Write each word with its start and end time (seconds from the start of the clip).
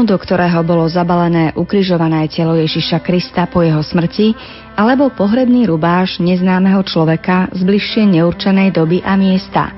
Do 0.00 0.16
ktorého 0.16 0.64
bolo 0.64 0.88
zabalené 0.88 1.52
ukrižované 1.54 2.24
telo 2.32 2.56
Ježiša 2.56 3.04
Krista 3.04 3.44
po 3.46 3.60
jeho 3.60 3.84
smrti, 3.84 4.32
alebo 4.74 5.12
pohrebný 5.12 5.68
rubáš 5.68 6.18
neznámeho 6.24 6.80
človeka 6.88 7.52
z 7.52 7.60
bližšie 7.62 8.08
neurčenej 8.08 8.72
doby 8.72 9.04
a 9.04 9.14
miesta. 9.14 9.70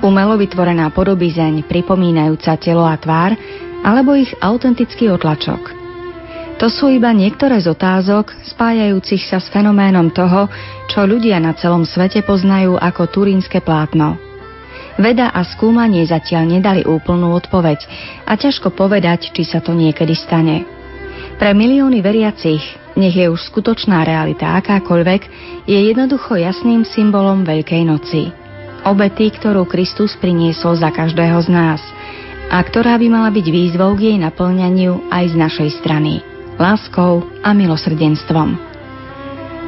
Umelo 0.00 0.38
vytvorená 0.38 0.94
podobizeň 0.94 1.66
pripomínajúca 1.66 2.54
telo 2.56 2.86
a 2.86 2.94
tvár, 2.94 3.34
alebo 3.82 4.14
ich 4.14 4.30
autentický 4.38 5.10
otlačok. 5.10 5.74
To 6.62 6.70
sú 6.70 6.94
iba 6.94 7.10
niektoré 7.10 7.58
z 7.58 7.74
otázok 7.74 8.30
spájajúcich 8.54 9.26
sa 9.26 9.42
s 9.42 9.50
fenoménom 9.50 10.14
toho, 10.14 10.46
čo 10.86 11.02
ľudia 11.02 11.42
na 11.42 11.52
celom 11.58 11.82
svete 11.82 12.22
poznajú 12.22 12.78
ako 12.78 13.10
turínske 13.10 13.58
plátno. 13.58 14.31
Veda 15.00 15.32
a 15.32 15.40
skúmanie 15.44 16.04
zatiaľ 16.04 16.58
nedali 16.58 16.82
úplnú 16.84 17.32
odpoveď 17.32 17.84
a 18.28 18.36
ťažko 18.36 18.76
povedať, 18.76 19.32
či 19.32 19.42
sa 19.48 19.64
to 19.64 19.72
niekedy 19.72 20.12
stane. 20.12 20.68
Pre 21.40 21.50
milióny 21.56 22.04
veriacich, 22.04 22.62
nech 22.94 23.16
je 23.16 23.26
už 23.26 23.40
skutočná 23.48 24.04
realita 24.04 24.52
akákoľvek, 24.60 25.22
je 25.64 25.78
jednoducho 25.80 26.36
jasným 26.36 26.84
symbolom 26.84 27.42
Veľkej 27.42 27.82
noci. 27.88 28.30
Obety, 28.82 29.32
ktorú 29.32 29.64
Kristus 29.64 30.18
priniesol 30.18 30.76
za 30.76 30.92
každého 30.92 31.38
z 31.40 31.48
nás 31.48 31.80
a 32.52 32.60
ktorá 32.60 32.98
by 33.00 33.06
mala 33.08 33.30
byť 33.32 33.46
výzvou 33.48 33.96
k 33.96 34.12
jej 34.12 34.18
naplňaniu 34.20 35.08
aj 35.08 35.24
z 35.32 35.34
našej 35.38 35.70
strany. 35.80 36.20
Láskou 36.60 37.24
a 37.40 37.56
milosrdenstvom. 37.56 38.71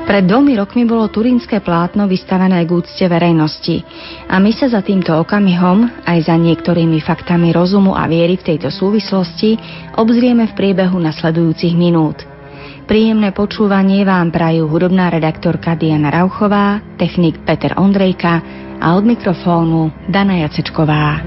Pred 0.04 0.28
dvomi 0.28 0.52
rokmi 0.52 0.84
bolo 0.84 1.08
turínske 1.08 1.64
plátno 1.64 2.04
vystavené 2.04 2.60
k 2.68 2.70
úcte 2.76 3.08
verejnosti 3.08 3.80
a 4.28 4.36
my 4.36 4.52
sa 4.52 4.68
za 4.68 4.84
týmto 4.84 5.16
okamihom, 5.16 6.04
aj 6.04 6.28
za 6.28 6.36
niektorými 6.36 7.00
faktami 7.00 7.56
rozumu 7.56 7.96
a 7.96 8.04
viery 8.04 8.36
v 8.36 8.52
tejto 8.52 8.68
súvislosti, 8.68 9.56
obzrieme 9.96 10.44
v 10.44 10.56
priebehu 10.60 11.00
nasledujúcich 11.00 11.72
minút. 11.72 12.20
Príjemné 12.84 13.32
počúvanie 13.32 14.04
vám 14.04 14.28
prajú 14.28 14.68
hudobná 14.68 15.08
redaktorka 15.08 15.72
Diana 15.72 16.12
Rauchová, 16.12 16.84
technik 17.00 17.40
Peter 17.40 17.72
Ondrejka 17.80 18.44
a 18.76 18.92
od 18.92 19.08
mikrofónu 19.08 19.88
Dana 20.12 20.44
Jacečková. 20.44 21.24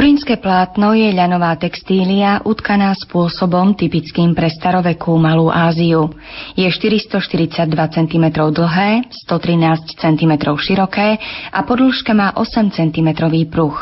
Turínske 0.00 0.40
plátno 0.40 0.96
je 0.96 1.12
ľanová 1.12 1.60
textília 1.60 2.40
utkaná 2.48 2.96
spôsobom 2.96 3.76
typickým 3.76 4.32
pre 4.32 4.48
starovekú 4.48 5.12
Malú 5.20 5.52
Áziu. 5.52 6.16
Je 6.56 6.64
442 6.64 7.68
cm 7.68 8.24
dlhé, 8.32 9.12
113 9.12 10.00
cm 10.00 10.32
široké 10.56 11.20
a 11.52 11.60
podĺžke 11.68 12.16
má 12.16 12.32
8 12.32 12.72
cm 12.72 13.08
pruh. 13.52 13.76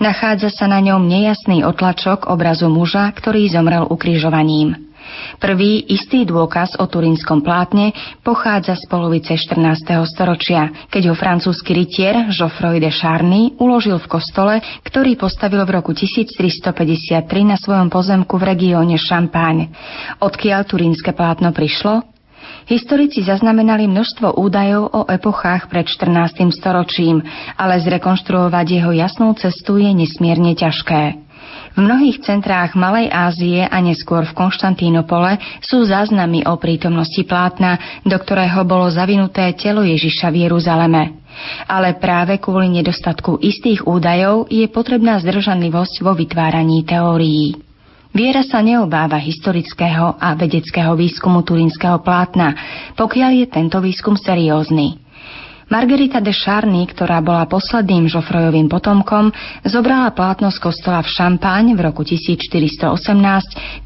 Nachádza 0.00 0.48
sa 0.48 0.64
na 0.64 0.80
ňom 0.80 1.04
nejasný 1.04 1.60
otlačok 1.68 2.32
obrazu 2.32 2.72
muža, 2.72 3.12
ktorý 3.12 3.44
zomrel 3.52 3.84
ukrižovaním. 3.84 4.89
Prvý 5.40 5.84
istý 5.88 6.28
dôkaz 6.28 6.76
o 6.76 6.84
turínskom 6.84 7.40
plátne 7.40 7.92
pochádza 8.20 8.76
z 8.76 8.84
polovice 8.86 9.36
14. 9.36 10.04
storočia, 10.08 10.88
keď 10.92 11.12
ho 11.12 11.14
francúzsky 11.16 11.72
rytier 11.72 12.28
Geoffroy 12.28 12.82
de 12.82 12.92
Charny 12.92 13.56
uložil 13.56 13.96
v 13.98 14.10
kostole, 14.10 14.54
ktorý 14.84 15.16
postavil 15.16 15.64
v 15.64 15.80
roku 15.80 15.96
1353 15.96 17.24
na 17.46 17.56
svojom 17.56 17.88
pozemku 17.88 18.36
v 18.36 18.44
regióne 18.44 18.96
Champagne. 19.00 19.72
Odkiaľ 20.20 20.66
turínske 20.68 21.16
plátno 21.16 21.50
prišlo? 21.50 22.04
Historici 22.70 23.26
zaznamenali 23.26 23.90
množstvo 23.90 24.38
údajov 24.38 24.84
o 24.94 25.00
epochách 25.10 25.66
pred 25.66 25.90
14. 25.90 26.54
storočím, 26.54 27.18
ale 27.58 27.82
zrekonštruovať 27.82 28.66
jeho 28.68 28.92
jasnú 28.94 29.34
cestu 29.34 29.82
je 29.82 29.90
nesmierne 29.90 30.54
ťažké. 30.54 31.29
V 31.80 31.88
mnohých 31.88 32.20
centrách 32.20 32.76
Malej 32.76 33.08
Ázie 33.08 33.64
a 33.64 33.80
neskôr 33.80 34.28
v 34.28 34.36
Konštantínopole 34.36 35.40
sú 35.64 35.80
záznamy 35.88 36.44
o 36.44 36.60
prítomnosti 36.60 37.24
plátna, 37.24 38.04
do 38.04 38.20
ktorého 38.20 38.68
bolo 38.68 38.92
zavinuté 38.92 39.56
telo 39.56 39.80
Ježiša 39.80 40.28
v 40.28 40.44
Jeruzaleme. 40.44 41.24
Ale 41.64 41.96
práve 41.96 42.36
kvôli 42.36 42.68
nedostatku 42.68 43.40
istých 43.40 43.88
údajov 43.88 44.52
je 44.52 44.68
potrebná 44.68 45.24
zdržanlivosť 45.24 46.04
vo 46.04 46.12
vytváraní 46.12 46.84
teórií. 46.84 47.56
Viera 48.12 48.44
sa 48.44 48.60
neobáva 48.60 49.16
historického 49.16 50.20
a 50.20 50.36
vedeckého 50.36 50.92
výskumu 50.92 51.40
turínskeho 51.48 52.04
plátna, 52.04 52.60
pokiaľ 52.92 53.40
je 53.40 53.46
tento 53.48 53.80
výskum 53.80 54.20
seriózny. 54.20 55.00
Margarita 55.70 56.18
de 56.18 56.34
Charny, 56.34 56.82
ktorá 56.82 57.22
bola 57.22 57.46
posledným 57.46 58.10
Žofrojovým 58.10 58.66
potomkom, 58.66 59.30
zobrala 59.62 60.10
plátno 60.10 60.50
z 60.50 60.58
kostola 60.58 60.98
v 60.98 61.14
Šampáň 61.14 61.78
v 61.78 61.80
roku 61.86 62.02
1418 62.02 62.90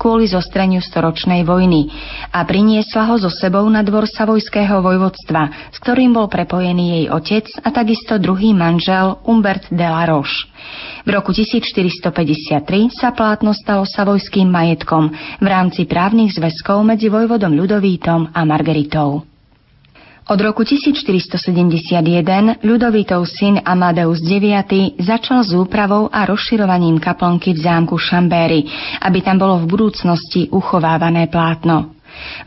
kvôli 0.00 0.24
zostreniu 0.24 0.80
storočnej 0.80 1.44
vojny 1.44 1.92
a 2.32 2.40
priniesla 2.48 3.12
ho 3.12 3.20
so 3.20 3.28
sebou 3.28 3.68
na 3.68 3.84
dvor 3.84 4.08
Savojského 4.08 4.80
vojvodstva, 4.80 5.68
s 5.68 5.78
ktorým 5.84 6.16
bol 6.16 6.24
prepojený 6.24 7.04
jej 7.04 7.06
otec 7.12 7.52
a 7.60 7.68
takisto 7.68 8.16
druhý 8.16 8.56
manžel 8.56 9.20
Humbert 9.28 9.68
de 9.68 9.84
la 9.84 10.08
Roche. 10.08 10.48
V 11.04 11.12
roku 11.12 11.36
1453 11.36 12.64
sa 12.96 13.12
plátno 13.12 13.52
stalo 13.52 13.84
savojským 13.84 14.48
majetkom 14.48 15.12
v 15.36 15.46
rámci 15.52 15.84
právnych 15.84 16.32
zväzkov 16.32 16.80
medzi 16.80 17.12
vojvodom 17.12 17.52
Ľudovítom 17.52 18.32
a 18.32 18.40
Margaritou. 18.48 19.33
Od 20.24 20.40
roku 20.40 20.64
1471 20.64 22.64
Ľudovitov 22.64 23.28
syn 23.28 23.60
Amadeus 23.60 24.24
IX 24.24 24.96
začal 24.96 25.44
s 25.44 25.52
úpravou 25.52 26.08
a 26.08 26.24
rozširovaním 26.24 26.96
kaplnky 26.96 27.52
v 27.52 27.60
zámku 27.60 28.00
Šambéry, 28.00 28.64
aby 29.04 29.20
tam 29.20 29.36
bolo 29.36 29.60
v 29.60 29.68
budúcnosti 29.68 30.48
uchovávané 30.48 31.28
plátno. 31.28 31.92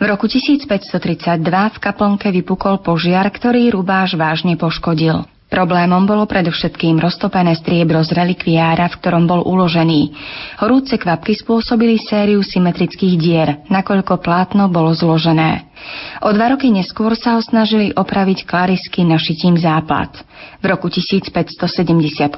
V 0.02 0.04
roku 0.10 0.26
1532 0.26 1.38
v 1.46 1.78
kaplnke 1.78 2.34
vypukol 2.34 2.82
požiar, 2.82 3.30
ktorý 3.30 3.70
rubáš 3.70 4.18
vážne 4.18 4.58
poškodil. 4.58 5.30
Problémom 5.48 6.10
bolo 6.10 6.26
predovšetkým 6.26 6.98
roztopené 6.98 7.54
striebro 7.62 8.02
z 8.02 8.10
relikviára, 8.10 8.90
v 8.90 8.98
ktorom 8.98 9.30
bol 9.30 9.46
uložený. 9.46 10.18
Horúce 10.66 10.98
kvapky 10.98 11.38
spôsobili 11.38 12.02
sériu 12.02 12.42
symetrických 12.42 13.16
dier, 13.22 13.50
nakoľko 13.70 14.18
plátno 14.18 14.66
bolo 14.66 14.98
zložené. 14.98 15.67
O 16.26 16.34
dva 16.34 16.58
roky 16.58 16.74
neskôr 16.74 17.14
sa 17.14 17.38
ho 17.38 17.42
snažili 17.42 17.94
opraviť 17.94 18.50
klarisky 18.50 19.06
našitím 19.06 19.56
západ. 19.58 20.26
V 20.58 20.66
roku 20.66 20.90
1578 20.90 22.34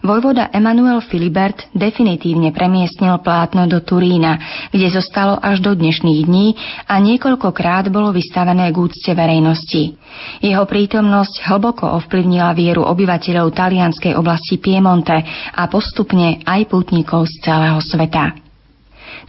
vojvoda 0.00 0.48
Emanuel 0.52 1.04
Filibert 1.04 1.68
definitívne 1.76 2.48
premiestnil 2.52 3.20
plátno 3.20 3.68
do 3.68 3.84
Turína, 3.84 4.40
kde 4.72 4.88
zostalo 4.88 5.36
až 5.36 5.60
do 5.60 5.76
dnešných 5.76 6.20
dní 6.24 6.56
a 6.88 6.96
niekoľkokrát 6.96 7.92
bolo 7.92 8.12
vystavené 8.12 8.72
k 8.72 8.76
úcte 8.80 9.12
verejnosti. 9.12 9.96
Jeho 10.40 10.64
prítomnosť 10.64 11.44
hlboko 11.48 11.88
ovplyvnila 12.00 12.56
vieru 12.56 12.84
obyvateľov 12.88 13.52
talianskej 13.52 14.16
oblasti 14.16 14.56
Piemonte 14.56 15.20
a 15.52 15.62
postupne 15.68 16.40
aj 16.44 16.68
putníkov 16.68 17.28
z 17.28 17.44
celého 17.44 17.80
sveta. 17.84 18.51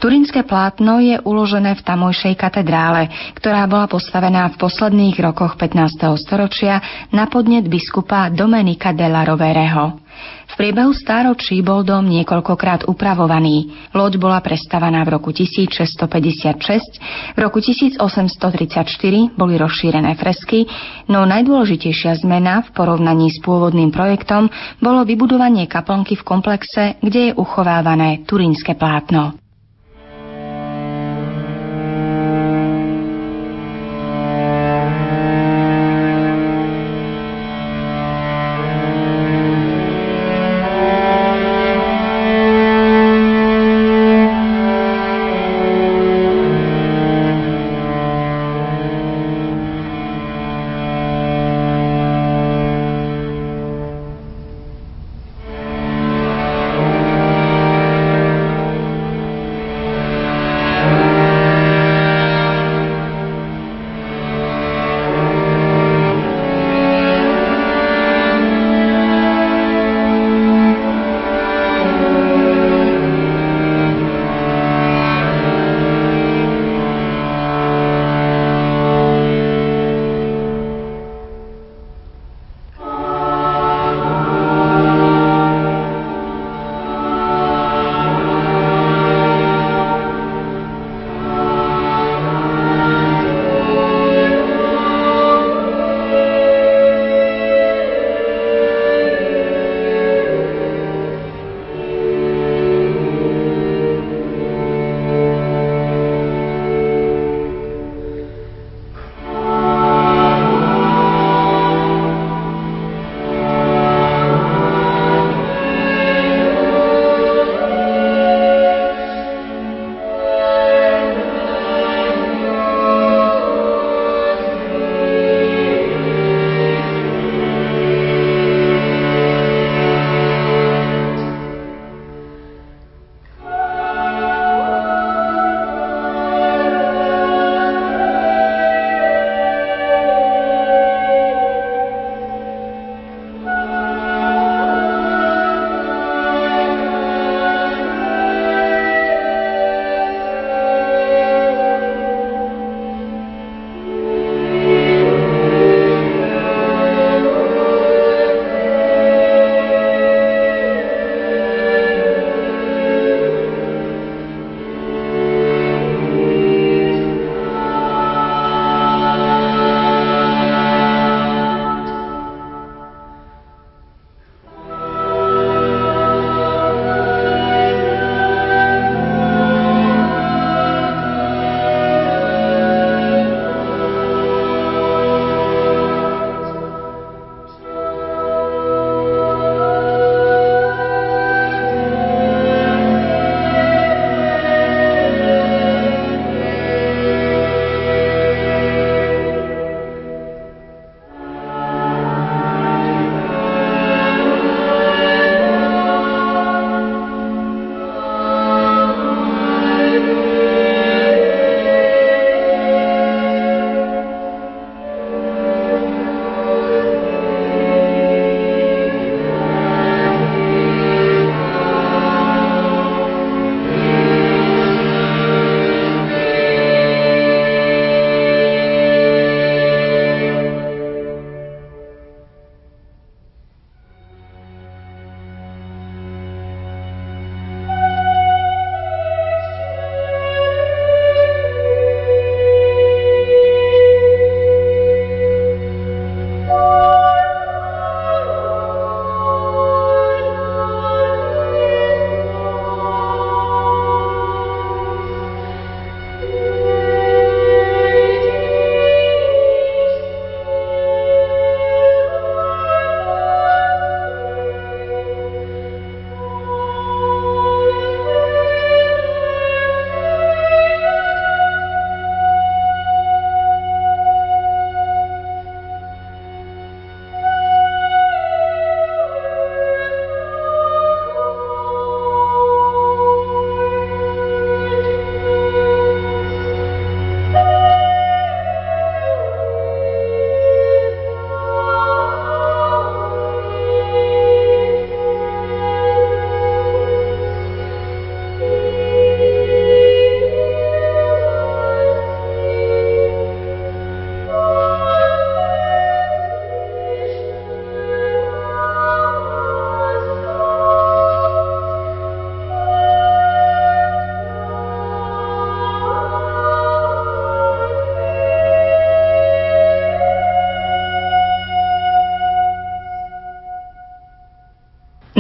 Turinské 0.04 0.44
plátno 0.44 1.00
je 1.00 1.16
uložené 1.24 1.80
v 1.80 1.86
tamojšej 1.88 2.36
katedrále, 2.36 3.08
ktorá 3.40 3.64
bola 3.72 3.88
postavená 3.88 4.52
v 4.52 4.60
posledných 4.60 5.16
rokoch 5.24 5.56
15. 5.56 6.20
storočia 6.20 7.08
na 7.16 7.24
podnet 7.32 7.64
biskupa 7.72 8.28
Domenika 8.28 8.92
della 8.92 9.24
Rovereho. 9.24 10.04
V 10.52 10.54
priebehu 10.60 10.92
stáročí 10.92 11.64
bol 11.64 11.88
dom 11.88 12.04
niekoľkokrát 12.04 12.84
upravovaný. 12.92 13.72
Loď 13.96 14.20
bola 14.20 14.44
prestavaná 14.44 15.08
v 15.08 15.16
roku 15.16 15.32
1656, 15.32 17.00
v 17.34 17.40
roku 17.40 17.64
1834 17.64 19.40
boli 19.40 19.56
rozšírené 19.56 20.20
fresky, 20.20 20.68
no 21.08 21.24
najdôležitejšia 21.24 22.20
zmena 22.20 22.68
v 22.68 22.76
porovnaní 22.76 23.32
s 23.32 23.40
pôvodným 23.40 23.88
projektom 23.88 24.52
bolo 24.84 25.08
vybudovanie 25.08 25.64
kaplnky 25.72 26.20
v 26.20 26.28
komplexe, 26.28 27.00
kde 27.00 27.32
je 27.32 27.38
uchovávané 27.40 28.28
turínske 28.28 28.76
plátno. 28.76 29.43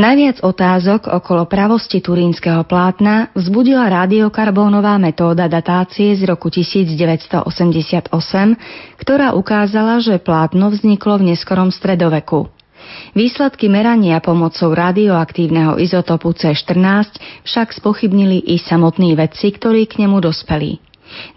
Najviac 0.03 0.43
otázok 0.43 1.07
okolo 1.07 1.47
pravosti 1.47 2.03
turínskeho 2.03 2.67
plátna 2.67 3.31
vzbudila 3.39 3.87
radiokarbónová 3.87 4.99
metóda 4.99 5.47
datácie 5.47 6.11
z 6.19 6.27
roku 6.27 6.51
1988, 6.51 8.11
ktorá 8.99 9.31
ukázala, 9.31 10.03
že 10.03 10.19
plátno 10.19 10.75
vzniklo 10.75 11.23
v 11.23 11.31
neskorom 11.31 11.71
stredoveku. 11.71 12.51
Výsledky 13.15 13.71
merania 13.71 14.19
pomocou 14.19 14.75
radioaktívneho 14.75 15.79
izotopu 15.79 16.35
C14 16.35 17.47
však 17.47 17.71
spochybnili 17.71 18.43
i 18.43 18.59
samotní 18.59 19.15
vedci, 19.15 19.55
ktorí 19.55 19.87
k 19.87 20.03
nemu 20.03 20.19
dospeli. 20.19 20.83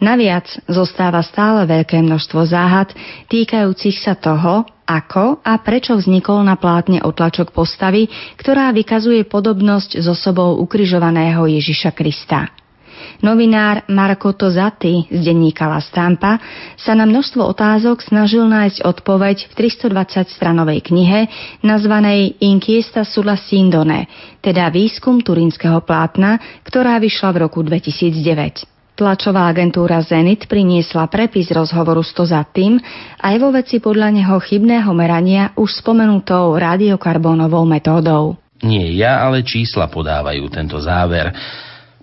Naviac 0.03 0.51
zostáva 0.67 1.23
stále 1.23 1.71
veľké 1.71 2.03
množstvo 2.03 2.43
záhad 2.43 2.91
týkajúcich 3.31 4.03
sa 4.03 4.19
toho, 4.19 4.67
ako 4.87 5.43
a 5.43 5.59
prečo 5.59 5.99
vznikol 5.99 6.47
na 6.47 6.55
plátne 6.55 7.03
otlačok 7.03 7.51
postavy, 7.51 8.07
ktorá 8.39 8.71
vykazuje 8.71 9.27
podobnosť 9.27 9.99
s 9.99 10.07
osobou 10.07 10.63
ukrižovaného 10.63 11.43
Ježiša 11.51 11.91
Krista. 11.93 12.49
Novinár 13.21 13.89
Marco 13.89 14.33
Tozati 14.37 15.09
z 15.09 15.21
denníka 15.25 15.65
La 15.69 15.81
Stampa 15.81 16.37
sa 16.77 16.93
na 16.93 17.09
množstvo 17.09 17.41
otázok 17.49 18.05
snažil 18.05 18.45
nájsť 18.45 18.85
odpoveď 18.85 19.37
v 19.49 19.53
320-stranovej 19.57 20.85
knihe 20.85 21.21
nazvanej 21.65 22.37
Inquiesta 22.45 23.09
sulla 23.09 23.41
Sindone, 23.41 24.09
teda 24.45 24.69
výskum 24.69 25.25
turínskeho 25.25 25.81
plátna, 25.81 26.61
ktorá 26.65 27.01
vyšla 27.01 27.33
v 27.33 27.39
roku 27.49 27.65
2009. 27.65 28.76
Tlačová 28.97 29.53
agentúra 29.53 30.01
Zenit 30.01 30.49
priniesla 30.49 31.05
prepis 31.13 31.53
rozhovoru 31.53 32.01
s 32.01 32.17
to 32.17 32.25
za 32.25 32.41
tým 32.49 32.81
aj 33.21 33.35
vo 33.37 33.53
veci 33.53 33.77
podľa 33.77 34.09
neho 34.09 34.41
chybného 34.41 34.89
merania 34.97 35.53
už 35.53 35.85
spomenutou 35.85 36.57
radiokarbónovou 36.57 37.69
metódou. 37.69 38.41
Nie 38.65 38.89
ja, 38.97 39.21
ale 39.21 39.45
čísla 39.45 39.93
podávajú 39.93 40.49
tento 40.49 40.81
záver. 40.81 41.29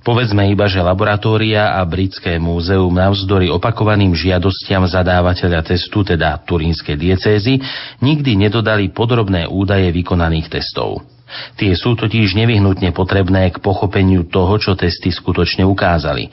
Povedzme 0.06 0.46
iba, 0.54 0.70
že 0.70 0.86
laboratória 0.86 1.74
a 1.74 1.82
Britské 1.82 2.38
múzeum 2.38 2.94
navzdory 2.94 3.50
opakovaným 3.50 4.14
žiadostiam 4.14 4.86
zadávateľa 4.86 5.66
testu, 5.66 6.06
teda 6.06 6.46
turínskej 6.46 6.94
diecézy, 6.94 7.58
nikdy 8.06 8.38
nedodali 8.38 8.94
podrobné 8.94 9.50
údaje 9.50 9.90
vykonaných 9.90 10.62
testov. 10.62 11.02
Tie 11.58 11.74
sú 11.74 11.98
totiž 11.98 12.38
nevyhnutne 12.38 12.94
potrebné 12.94 13.50
k 13.50 13.58
pochopeniu 13.58 14.30
toho, 14.30 14.62
čo 14.62 14.78
testy 14.78 15.10
skutočne 15.10 15.66
ukázali. 15.66 16.30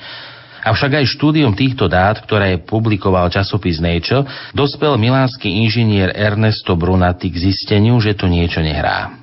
Avšak 0.60 1.00
aj 1.00 1.06
štúdium 1.16 1.56
týchto 1.56 1.88
dát, 1.88 2.20
ktoré 2.20 2.60
publikoval 2.60 3.32
časopis 3.32 3.80
Nature, 3.80 4.28
dospel 4.52 5.00
milánsky 5.00 5.48
inžinier 5.48 6.12
Ernesto 6.12 6.76
Brunati 6.76 7.32
k 7.32 7.50
zisteniu, 7.50 7.96
že 7.98 8.12
to 8.12 8.28
niečo 8.28 8.60
nehrá. 8.60 9.20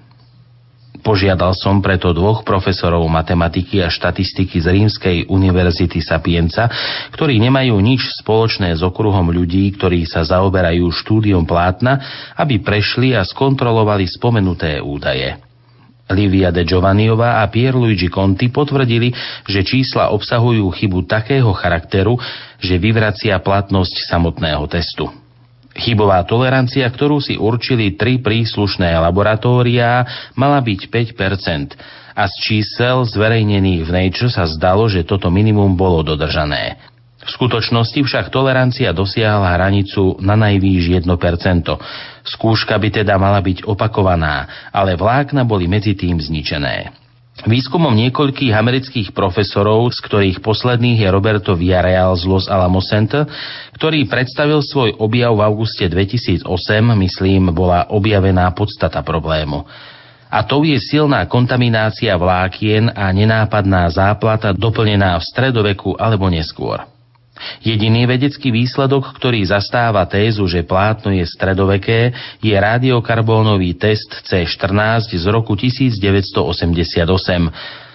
Požiadal 1.08 1.56
som 1.56 1.79
preto 1.79 2.12
dvoch 2.12 2.44
profesorov 2.44 3.06
matematiky 3.08 3.79
a 3.79 3.88
štatistiky 3.88 4.60
z 4.60 4.67
Rímskej 4.75 5.17
univerzity 5.32 6.03
Sapienza, 6.03 6.67
ktorí 7.15 7.39
nemajú 7.39 7.79
nič 7.79 8.20
spoločné 8.20 8.75
s 8.75 8.84
okruhom 8.84 9.32
ľudí, 9.32 9.72
ktorí 9.79 10.03
sa 10.03 10.27
zaoberajú 10.27 10.84
štúdiom 10.91 11.48
plátna, 11.48 12.03
aby 12.36 12.60
prešli 12.60 13.15
a 13.15 13.24
skontrolovali 13.24 14.03
spomenuté 14.03 14.84
údaje. 14.84 15.47
Livia 16.08 16.56
de 16.56 16.64
Giovanniova 16.64 17.44
a 17.44 17.52
Pierluigi 17.52 18.08
Conti 18.08 18.48
potvrdili, 18.48 19.12
že 19.44 19.64
čísla 19.64 20.16
obsahujú 20.16 20.64
chybu 20.72 21.04
takého 21.04 21.52
charakteru, 21.52 22.16
že 22.64 22.80
vyvracia 22.80 23.36
platnosť 23.44 24.08
samotného 24.08 24.64
testu. 24.72 25.12
Chybová 25.78 26.26
tolerancia, 26.26 26.88
ktorú 26.90 27.22
si 27.22 27.38
určili 27.38 27.94
tri 27.94 28.18
príslušné 28.18 28.98
laboratóriá, 28.98 30.08
mala 30.34 30.58
byť 30.64 30.80
5% 30.90 32.18
a 32.18 32.26
z 32.26 32.34
čísel 32.42 33.06
zverejnených 33.06 33.86
v 33.86 33.92
Nature 33.94 34.34
sa 34.34 34.50
zdalo, 34.50 34.90
že 34.90 35.06
toto 35.06 35.30
minimum 35.30 35.78
bolo 35.78 36.02
dodržané. 36.02 36.87
V 37.27 37.36
skutočnosti 37.36 38.00
však 38.07 38.31
tolerancia 38.31 38.96
dosiahla 38.96 39.60
hranicu 39.60 40.15
na 40.24 40.39
najvýš 40.39 41.03
1%. 41.03 41.03
Skúška 42.24 42.79
by 42.79 43.03
teda 43.03 43.19
mala 43.19 43.43
byť 43.43 43.67
opakovaná, 43.67 44.48
ale 44.72 44.96
vlákna 44.96 45.43
boli 45.43 45.67
medzi 45.67 45.91
tým 45.91 46.24
zničené. 46.24 46.96
Výskumom 47.46 47.93
niekoľkých 47.93 48.50
amerických 48.50 49.10
profesorov, 49.13 49.93
z 49.93 50.00
ktorých 50.10 50.38
posledných 50.41 51.05
je 51.05 51.10
Roberto 51.13 51.53
Villarreal 51.53 52.17
z 52.17 52.25
Los 52.25 52.50
Alamos 52.50 52.89
Center, 52.89 53.29
ktorý 53.77 54.10
predstavil 54.10 54.65
svoj 54.65 54.98
objav 54.98 55.38
v 55.38 55.46
auguste 55.46 55.86
2008, 55.86 56.50
myslím, 56.98 57.53
bola 57.53 57.86
objavená 57.93 58.50
podstata 58.57 59.05
problému. 59.05 59.69
A 60.34 60.43
to 60.50 60.65
je 60.65 60.81
silná 60.81 61.29
kontaminácia 61.29 62.17
vlákien 62.17 62.89
a 62.89 63.13
nenápadná 63.13 63.86
záplata 63.93 64.51
doplnená 64.51 65.13
v 65.22 65.27
stredoveku 65.29 65.93
alebo 65.93 66.34
neskôr. 66.34 66.97
Jediný 67.62 68.06
vedecký 68.10 68.53
výsledok, 68.53 69.15
ktorý 69.17 69.44
zastáva 69.46 70.06
tézu, 70.06 70.46
že 70.46 70.65
plátno 70.65 71.13
je 71.13 71.25
stredoveké, 71.25 72.13
je 72.41 72.56
radiokarbónový 72.56 73.77
test 73.77 74.24
C14 74.25 75.13
z 75.13 75.25
roku 75.29 75.53
1988. 75.58 77.03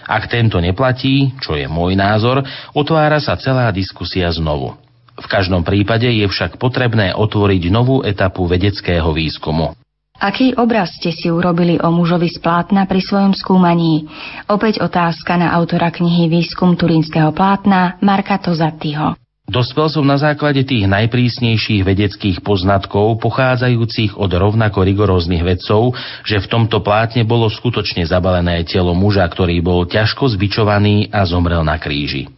Ak 0.02 0.26
tento 0.26 0.58
neplatí, 0.58 1.30
čo 1.38 1.54
je 1.54 1.70
môj 1.70 1.94
názor, 1.94 2.42
otvára 2.74 3.22
sa 3.22 3.38
celá 3.38 3.70
diskusia 3.70 4.28
znovu. 4.34 4.74
V 5.16 5.26
každom 5.30 5.62
prípade 5.62 6.08
je 6.10 6.26
však 6.26 6.58
potrebné 6.58 7.14
otvoriť 7.14 7.62
novú 7.70 8.02
etapu 8.02 8.48
vedeckého 8.48 9.12
výskumu. 9.14 9.76
Aký 10.22 10.54
obraz 10.54 10.94
ste 11.02 11.10
si 11.10 11.26
urobili 11.34 11.82
o 11.82 11.90
mužovi 11.90 12.30
z 12.30 12.38
plátna 12.38 12.86
pri 12.86 13.02
svojom 13.02 13.34
skúmaní? 13.34 14.06
Opäť 14.46 14.78
otázka 14.78 15.34
na 15.34 15.50
autora 15.50 15.90
knihy 15.90 16.30
Výskum 16.30 16.78
turínskeho 16.78 17.34
plátna 17.34 17.98
Marka 17.98 18.38
Tozattyho. 18.38 19.21
Dospel 19.52 19.92
som 19.92 20.08
na 20.08 20.16
základe 20.16 20.64
tých 20.64 20.88
najprísnejších 20.88 21.84
vedeckých 21.84 22.40
poznatkov, 22.40 23.20
pochádzajúcich 23.20 24.16
od 24.16 24.32
rovnako 24.32 24.80
rigoróznych 24.80 25.44
vedcov, 25.44 25.92
že 26.24 26.40
v 26.40 26.48
tomto 26.48 26.80
plátne 26.80 27.28
bolo 27.28 27.52
skutočne 27.52 28.00
zabalené 28.08 28.64
telo 28.64 28.96
muža, 28.96 29.28
ktorý 29.28 29.60
bol 29.60 29.84
ťažko 29.84 30.32
zbičovaný 30.32 31.12
a 31.12 31.28
zomrel 31.28 31.60
na 31.68 31.76
kríži. 31.76 32.32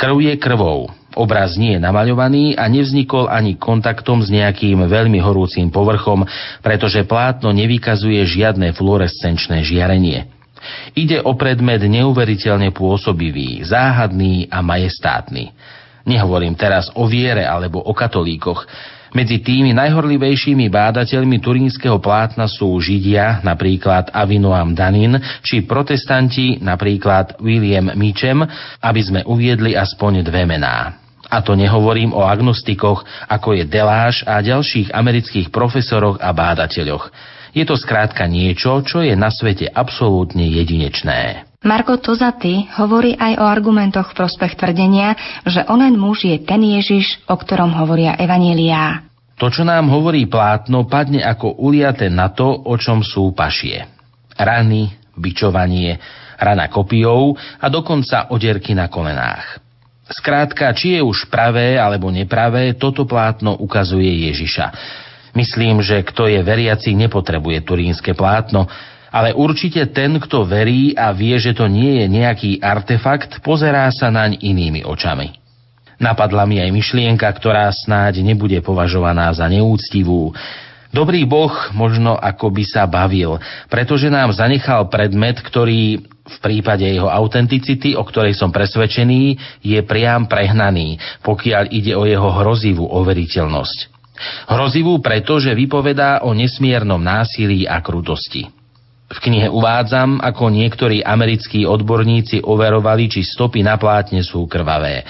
Krv 0.00 0.24
je 0.24 0.34
krvou, 0.40 0.88
obraz 1.12 1.60
nie 1.60 1.76
je 1.76 1.84
namaľovaný 1.84 2.56
a 2.56 2.64
nevznikol 2.64 3.28
ani 3.28 3.60
kontaktom 3.60 4.24
s 4.24 4.32
nejakým 4.32 4.88
veľmi 4.88 5.20
horúcim 5.20 5.68
povrchom, 5.68 6.24
pretože 6.64 7.04
plátno 7.04 7.52
nevykazuje 7.52 8.24
žiadne 8.24 8.72
fluorescenčné 8.72 9.68
žiarenie. 9.68 10.32
Ide 10.96 11.20
o 11.20 11.36
predmet 11.36 11.84
neuveriteľne 11.84 12.72
pôsobivý, 12.72 13.68
záhadný 13.68 14.48
a 14.48 14.64
majestátny. 14.64 15.52
Nehovorím 16.02 16.58
teraz 16.58 16.90
o 16.94 17.06
viere 17.06 17.46
alebo 17.46 17.78
o 17.78 17.92
katolíkoch. 17.94 18.66
Medzi 19.12 19.44
tými 19.44 19.76
najhorlivejšími 19.76 20.72
bádateľmi 20.72 21.36
turínskeho 21.44 22.00
plátna 22.00 22.48
sú 22.48 22.72
Židia, 22.80 23.44
napríklad 23.44 24.08
Avinoam 24.08 24.72
Danin, 24.72 25.20
či 25.44 25.68
protestanti, 25.68 26.56
napríklad 26.64 27.36
William 27.44 27.92
Mitchem, 27.92 28.40
aby 28.80 29.00
sme 29.04 29.20
uviedli 29.28 29.76
aspoň 29.76 30.24
dve 30.24 30.48
mená. 30.48 30.96
A 31.28 31.44
to 31.44 31.52
nehovorím 31.52 32.16
o 32.16 32.24
agnostikoch, 32.24 33.04
ako 33.28 33.56
je 33.56 33.64
Deláš 33.68 34.24
a 34.24 34.40
ďalších 34.40 34.92
amerických 34.96 35.52
profesoroch 35.52 36.16
a 36.16 36.32
bádateľoch. 36.32 37.31
Je 37.52 37.68
to 37.68 37.76
skrátka 37.76 38.24
niečo, 38.24 38.80
čo 38.80 39.04
je 39.04 39.12
na 39.12 39.28
svete 39.28 39.68
absolútne 39.68 40.48
jedinečné. 40.48 41.44
Marko 41.62 42.00
Tozaty 42.00 42.66
hovorí 42.74 43.14
aj 43.14 43.38
o 43.38 43.44
argumentoch 43.46 44.10
v 44.10 44.18
prospech 44.18 44.58
tvrdenia, 44.58 45.14
že 45.46 45.62
onen 45.70 45.94
muž 45.94 46.26
je 46.26 46.40
ten 46.42 46.58
Ježiš, 46.58 47.22
o 47.30 47.38
ktorom 47.38 47.70
hovoria 47.76 48.18
evaníliá. 48.18 49.06
To, 49.38 49.46
čo 49.46 49.62
nám 49.62 49.86
hovorí 49.92 50.26
plátno, 50.26 50.90
padne 50.90 51.22
ako 51.22 51.62
uliate 51.62 52.10
na 52.10 52.34
to, 52.34 52.50
o 52.50 52.74
čom 52.80 53.04
sú 53.06 53.30
pašie. 53.36 53.86
Rany, 54.34 54.90
bičovanie, 55.14 56.02
rana 56.40 56.66
kopijou 56.66 57.38
a 57.38 57.66
dokonca 57.70 58.32
odierky 58.34 58.74
na 58.74 58.90
kolenách. 58.90 59.62
Skrátka, 60.10 60.74
či 60.74 60.98
je 60.98 61.00
už 61.04 61.30
pravé 61.30 61.78
alebo 61.78 62.10
nepravé, 62.10 62.74
toto 62.74 63.06
plátno 63.06 63.54
ukazuje 63.54 64.28
Ježiša. 64.28 64.66
Myslím, 65.32 65.80
že 65.80 66.04
kto 66.04 66.28
je 66.28 66.44
veriaci, 66.44 66.92
nepotrebuje 66.92 67.64
turínske 67.64 68.12
plátno, 68.12 68.68
ale 69.12 69.36
určite 69.36 69.84
ten, 69.92 70.16
kto 70.16 70.48
verí 70.48 70.96
a 70.96 71.12
vie, 71.12 71.36
že 71.36 71.52
to 71.52 71.68
nie 71.68 72.04
je 72.04 72.06
nejaký 72.08 72.50
artefakt, 72.60 73.44
pozerá 73.44 73.88
sa 73.92 74.08
naň 74.08 74.40
inými 74.40 74.84
očami. 74.84 75.36
Napadla 76.00 76.48
mi 76.48 76.58
aj 76.58 76.72
myšlienka, 76.72 77.28
ktorá 77.28 77.68
snáď 77.70 78.24
nebude 78.24 78.58
považovaná 78.64 79.30
za 79.36 79.46
neúctivú. 79.46 80.34
Dobrý 80.92 81.24
boh 81.24 81.52
možno 81.72 82.18
ako 82.18 82.52
by 82.52 82.64
sa 82.68 82.84
bavil, 82.84 83.40
pretože 83.72 84.12
nám 84.12 84.34
zanechal 84.36 84.92
predmet, 84.92 85.40
ktorý 85.40 86.04
v 86.22 86.36
prípade 86.40 86.84
jeho 86.84 87.08
autenticity, 87.08 87.96
o 87.96 88.04
ktorej 88.04 88.36
som 88.36 88.52
presvedčený, 88.52 89.38
je 89.64 89.80
priam 89.84 90.28
prehnaný, 90.28 91.00
pokiaľ 91.24 91.72
ide 91.72 91.96
o 91.96 92.04
jeho 92.04 92.30
hrozivú 92.42 92.84
overiteľnosť. 92.84 94.01
Hrozivú 94.48 94.98
preto, 95.02 95.38
že 95.38 95.56
vypovedá 95.56 96.22
o 96.26 96.34
nesmiernom 96.36 97.00
násilí 97.00 97.64
a 97.68 97.78
krutosti. 97.84 98.48
V 99.12 99.18
knihe 99.20 99.52
uvádzam, 99.52 100.24
ako 100.24 100.48
niektorí 100.48 101.04
americkí 101.04 101.68
odborníci 101.68 102.40
overovali, 102.40 103.12
či 103.12 103.20
stopy 103.20 103.60
na 103.60 103.76
plátne 103.76 104.24
sú 104.24 104.48
krvavé. 104.48 105.04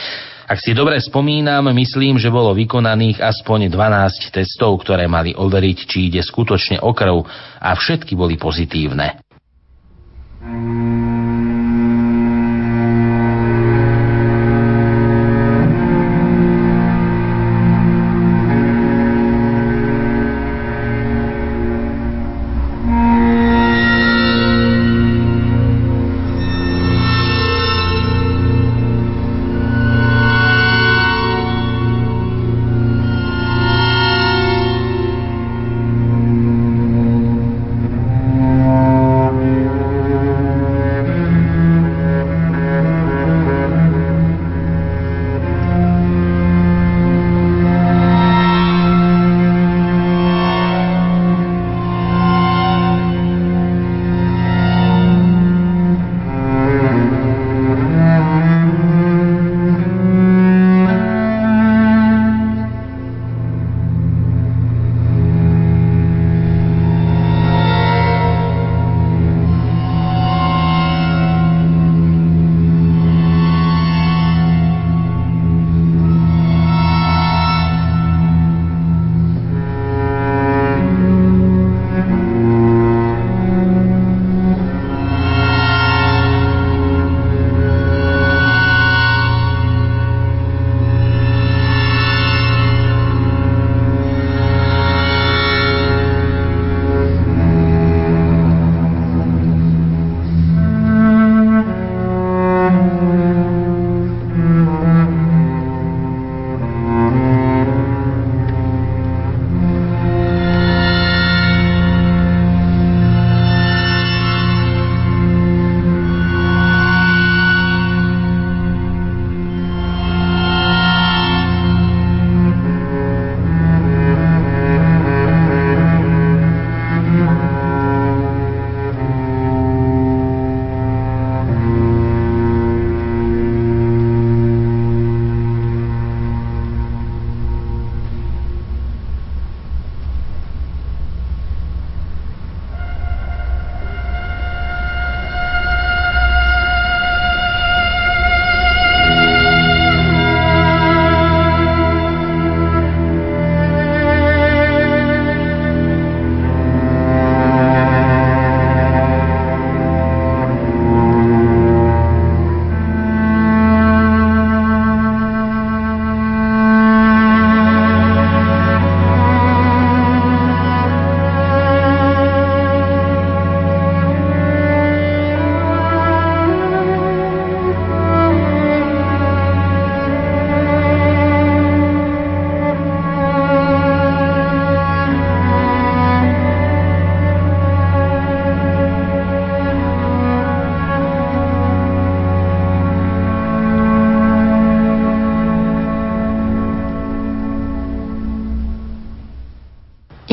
Ak 0.50 0.58
si 0.58 0.74
dobre 0.74 0.98
spomínam, 0.98 1.70
myslím, 1.70 2.18
že 2.18 2.28
bolo 2.28 2.52
vykonaných 2.52 3.22
aspoň 3.22 3.70
12 3.70 4.34
testov, 4.34 4.82
ktoré 4.82 5.06
mali 5.06 5.32
overiť, 5.32 5.78
či 5.86 6.10
ide 6.10 6.20
skutočne 6.20 6.82
o 6.82 6.90
krv 6.90 7.24
a 7.62 7.70
všetky 7.72 8.18
boli 8.18 8.34
pozitívne. 8.34 9.22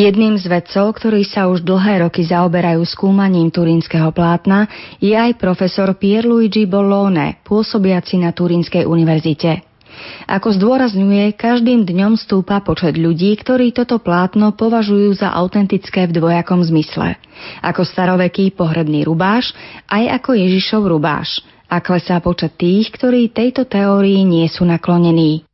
Jedným 0.09 0.41
z 0.41 0.49
vedcov, 0.49 0.97
ktorí 0.97 1.21
sa 1.21 1.45
už 1.53 1.61
dlhé 1.61 2.01
roky 2.01 2.25
zaoberajú 2.25 2.81
skúmaním 2.81 3.53
turínskeho 3.53 4.09
plátna, 4.09 4.65
je 4.97 5.13
aj 5.13 5.37
profesor 5.37 5.93
Pierluigi 5.93 6.65
Bollone, 6.65 7.45
pôsobiaci 7.45 8.17
na 8.17 8.33
Turínskej 8.33 8.89
univerzite. 8.89 9.61
Ako 10.25 10.49
zdôrazňuje, 10.57 11.37
každým 11.37 11.85
dňom 11.85 12.17
stúpa 12.17 12.57
počet 12.65 12.97
ľudí, 12.97 13.37
ktorí 13.37 13.69
toto 13.69 14.01
plátno 14.01 14.49
považujú 14.57 15.13
za 15.13 15.29
autentické 15.29 16.09
v 16.09 16.17
dvojakom 16.17 16.65
zmysle. 16.65 17.13
Ako 17.61 17.85
staroveký 17.85 18.57
pohrebný 18.57 19.05
rubáš, 19.05 19.53
aj 19.93 20.25
ako 20.25 20.33
Ježišov 20.33 20.89
rubáš. 20.89 21.37
A 21.69 21.85
klesá 21.85 22.17
počet 22.17 22.57
tých, 22.57 22.89
ktorí 22.97 23.29
tejto 23.29 23.69
teórii 23.69 24.25
nie 24.25 24.49
sú 24.49 24.65
naklonení. 24.65 25.45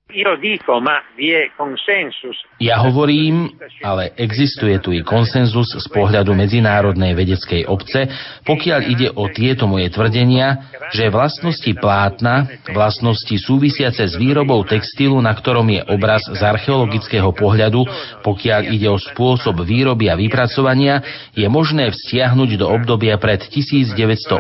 Ja 2.62 2.78
hovorím, 2.78 3.58
ale 3.82 4.14
existuje 4.22 4.78
tu 4.78 4.94
i 4.94 5.02
konsenzus 5.02 5.74
z 5.74 5.88
pohľadu 5.90 6.30
medzinárodnej 6.38 7.18
vedeckej 7.18 7.66
obce, 7.66 8.06
pokiaľ 8.46 8.80
ide 8.86 9.10
o 9.18 9.26
tieto 9.34 9.66
moje 9.66 9.90
tvrdenia, 9.90 10.70
že 10.94 11.10
vlastnosti 11.10 11.68
plátna, 11.82 12.46
vlastnosti 12.70 13.34
súvisiace 13.34 14.06
s 14.06 14.14
výrobou 14.14 14.62
textilu, 14.62 15.18
na 15.26 15.34
ktorom 15.34 15.66
je 15.74 15.82
obraz 15.90 16.22
z 16.30 16.38
archeologického 16.38 17.34
pohľadu, 17.34 17.90
pokiaľ 18.22 18.62
ide 18.78 18.86
o 18.94 19.02
spôsob 19.02 19.66
výroby 19.66 20.14
a 20.14 20.16
vypracovania, 20.22 21.02
je 21.34 21.50
možné 21.50 21.90
vztiahnuť 21.90 22.62
do 22.62 22.70
obdobia 22.70 23.18
pred 23.18 23.42
1980 23.42 24.38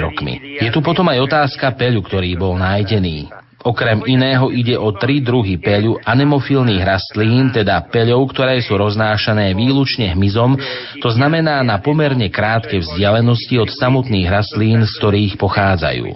rokmi. 0.00 0.58
Je 0.64 0.72
tu 0.72 0.80
potom 0.80 1.12
aj 1.12 1.28
otázka 1.28 1.76
peľu, 1.76 2.00
ktorý 2.08 2.40
bol 2.40 2.56
nájdený. 2.56 3.51
Okrem 3.62 4.02
iného 4.10 4.50
ide 4.50 4.74
o 4.74 4.90
tri 4.90 5.22
druhy 5.22 5.54
peľu 5.62 5.94
anemofilných 6.02 6.82
rastlín, 6.82 7.54
teda 7.54 7.86
peľov, 7.94 8.34
ktoré 8.34 8.58
sú 8.58 8.74
roznášané 8.74 9.54
výlučne 9.54 10.10
hmyzom, 10.18 10.58
to 10.98 11.08
znamená 11.14 11.62
na 11.62 11.78
pomerne 11.78 12.26
krátke 12.26 12.82
vzdialenosti 12.82 13.62
od 13.62 13.70
samotných 13.70 14.26
rastlín, 14.26 14.82
z 14.82 14.92
ktorých 14.98 15.38
pochádzajú. 15.38 16.06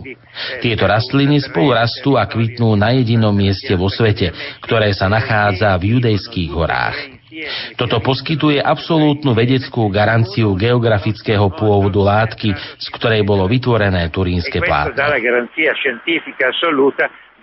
Tieto 0.59 0.85
rastliny 0.91 1.39
spolu 1.39 1.79
rastú 1.79 2.19
a 2.19 2.27
kvitnú 2.27 2.75
na 2.75 2.93
jedinom 2.99 3.33
mieste 3.33 3.79
vo 3.79 3.87
svete, 3.89 4.35
ktoré 4.61 4.91
sa 4.91 5.07
nachádza 5.07 5.71
v 5.79 5.97
judejských 5.97 6.51
horách. 6.51 6.99
Toto 7.77 8.01
poskytuje 8.01 8.59
absolútnu 8.59 9.37
vedeckú 9.37 9.87
garanciu 9.93 10.57
geografického 10.57 11.53
pôvodu 11.53 12.01
látky, 12.01 12.53
z 12.57 12.87
ktorej 12.97 13.23
bolo 13.23 13.47
vytvorené 13.47 14.09
turínske 14.11 14.59
plátno 14.65 14.99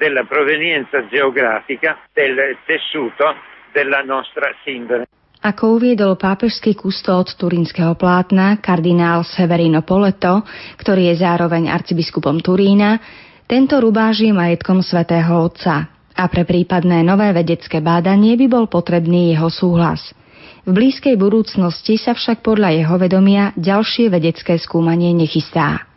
della 0.03 0.27
provenienza 0.27 1.07
geografica 1.07 1.95
del 2.11 2.59
tessuto 2.67 3.23
della 3.71 4.03
nostra 4.03 4.51
sindone. 4.67 5.07
Ako 5.43 5.79
uviedol 5.79 6.19
pápežský 6.19 6.75
kustód 6.75 7.31
turínskeho 7.39 7.95
plátna 7.95 8.59
kardinál 8.59 9.23
Severino 9.23 9.83
Poleto, 9.83 10.43
ktorý 10.79 11.11
je 11.11 11.23
zároveň 11.23 11.71
arcibiskupom 11.71 12.39
Turína, 12.43 12.99
tento 13.47 13.79
rubáž 13.79 14.23
je 14.23 14.31
majetkom 14.31 14.79
svätého 14.83 15.35
Otca 15.39 15.87
a 16.15 16.23
pre 16.31 16.47
prípadné 16.47 17.03
nové 17.03 17.31
vedecké 17.35 17.83
bádanie 17.83 18.39
by 18.39 18.47
bol 18.47 18.65
potrebný 18.71 19.35
jeho 19.35 19.51
súhlas. 19.51 20.15
V 20.63 20.71
blízkej 20.71 21.19
budúcnosti 21.19 21.99
sa 21.99 22.15
však 22.15 22.39
podľa 22.39 22.71
jeho 22.79 22.95
vedomia 22.95 23.51
ďalšie 23.59 24.07
vedecké 24.07 24.55
skúmanie 24.55 25.11
nechystá. 25.11 25.92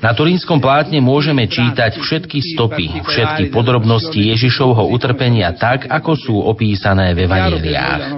Na 0.00 0.12
turínskom 0.16 0.58
plátne 0.58 0.98
môžeme 1.04 1.44
čítať 1.44 2.00
všetky 2.00 2.38
stopy, 2.56 3.04
všetky 3.04 3.52
podrobnosti 3.52 4.16
Ježišovho 4.16 4.88
utrpenia 4.88 5.52
tak, 5.52 5.86
ako 5.86 6.12
sú 6.16 6.34
opísané 6.40 7.12
v 7.12 7.28
Evangeliách. 7.28 8.16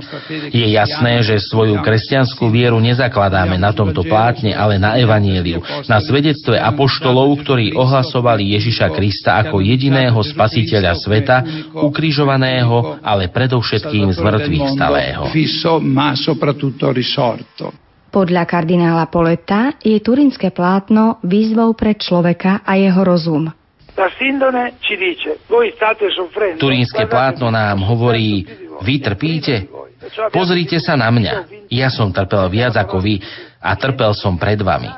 Je 0.55 0.67
jasné, 0.71 1.27
že 1.27 1.43
svoju 1.43 1.83
kresťanskú 1.83 2.47
vieru 2.49 2.79
nezakladáme 2.79 3.59
na 3.59 3.75
tomto 3.75 4.07
plátne, 4.07 4.55
ale 4.55 4.79
na 4.79 4.95
Evangeliu, 4.97 5.61
na 5.91 5.99
svedectve 5.99 6.57
apoštolov, 6.57 7.43
ktorí 7.43 7.75
ohlasovali 7.75 8.55
Ježiša 8.55 8.95
Krista 8.95 9.43
ako 9.43 9.59
jediného 9.59 10.19
spasiteľa 10.23 10.95
sveta, 10.95 11.37
ukrižovaného, 11.75 13.03
ale 13.03 13.27
predovšetkým 13.29 14.15
z 14.15 14.19
mŕtvych 14.23 14.67
stalého. 14.79 15.23
Podľa 18.13 18.45
kardinála 18.45 19.09
Poleta 19.09 19.81
je 19.81 19.97
turinské 20.05 20.53
plátno 20.53 21.17
výzvou 21.25 21.73
pre 21.73 21.97
človeka 21.97 22.61
a 22.61 22.77
jeho 22.77 23.01
rozum. 23.01 23.49
Turínske 26.61 27.05
plátno 27.09 27.49
nám 27.49 27.81
hovorí, 27.89 28.45
vy 28.85 28.95
trpíte? 29.01 29.65
Pozrite 30.29 30.77
sa 30.77 30.93
na 30.93 31.09
mňa. 31.09 31.33
Ja 31.73 31.89
som 31.89 32.13
trpel 32.13 32.53
viac 32.53 32.77
ako 32.77 33.01
vy 33.01 33.17
a 33.65 33.73
trpel 33.81 34.13
som 34.13 34.37
pred 34.37 34.61
vami. 34.61 34.93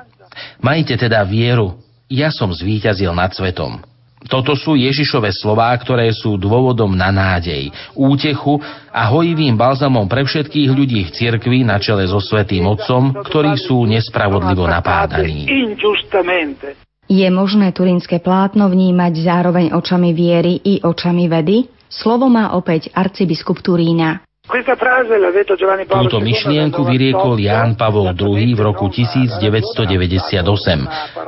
Majte 0.59 0.99
teda 0.99 1.23
vieru, 1.23 1.79
ja 2.11 2.35
som 2.35 2.51
zvíťazil 2.51 3.15
nad 3.15 3.31
svetom. 3.31 3.79
Toto 4.25 4.57
sú 4.57 4.73
Ježišové 4.73 5.37
slová, 5.37 5.77
ktoré 5.77 6.09
sú 6.17 6.41
dôvodom 6.41 6.97
na 6.97 7.13
nádej, 7.13 7.69
útechu 7.93 8.57
a 8.89 9.13
hojivým 9.13 9.53
balzamom 9.53 10.09
pre 10.09 10.25
všetkých 10.25 10.71
ľudí 10.73 11.01
v 11.09 11.11
cirkvi 11.13 11.61
na 11.61 11.77
čele 11.77 12.09
so 12.09 12.25
Svetým 12.25 12.65
Otcom, 12.65 13.13
ktorí 13.13 13.53
sú 13.61 13.85
nespravodlivo 13.85 14.65
napádaní. 14.65 15.45
Je 17.05 17.29
možné 17.29 17.69
turínske 17.77 18.17
plátno 18.17 18.73
vnímať 18.73 19.13
zároveň 19.29 19.67
očami 19.77 20.17
viery 20.17 20.57
i 20.57 20.81
očami 20.81 21.29
vedy? 21.29 21.69
Slovo 21.85 22.33
má 22.33 22.57
opäť 22.57 22.89
arcibiskup 22.97 23.61
Turína. 23.61 24.25
Túto 24.45 26.21
myšlienku 26.21 26.85
vyriekol 26.85 27.41
Ján 27.41 27.81
Pavol 27.81 28.13
II 28.13 28.53
v 28.53 28.61
roku 28.61 28.93
1998. 28.93 29.41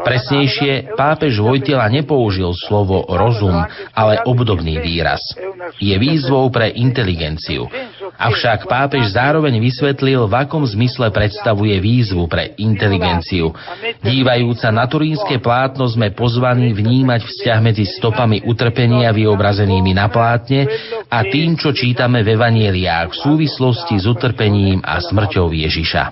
Presnejšie, 0.05 0.93
pápež 0.93 1.41
Vojtila 1.41 1.89
nepoužil 1.89 2.53
slovo 2.53 3.09
rozum, 3.09 3.57
ale 3.97 4.21
obdobný 4.21 4.85
výraz. 4.85 5.33
Je 5.81 5.97
výzvou 5.97 6.53
pre 6.53 6.69
inteligenciu. 6.77 7.65
Avšak 8.21 8.69
pápež 8.69 9.17
zároveň 9.17 9.65
vysvetlil, 9.65 10.29
v 10.29 10.35
akom 10.37 10.69
zmysle 10.69 11.09
predstavuje 11.09 11.73
výzvu 11.81 12.29
pre 12.29 12.53
inteligenciu. 12.61 13.57
Dívajúca 14.05 14.69
na 14.69 14.85
turínske 14.85 15.41
plátno 15.41 15.89
sme 15.89 16.13
pozvaní 16.13 16.77
vnímať 16.77 17.25
vzťah 17.25 17.59
medzi 17.65 17.89
stopami 17.97 18.45
utrpenia 18.45 19.09
vyobrazenými 19.09 19.97
na 19.97 20.13
plátne 20.13 20.69
a 21.09 21.25
tým, 21.25 21.57
čo 21.57 21.73
čítame 21.73 22.21
v 22.21 22.37
V 23.07 23.15
súvislosti 23.15 24.03
s 24.03 24.07
utrpením 24.11 24.83
a 24.83 24.99
smrťou 24.99 25.55
Ježiša. 25.55 26.05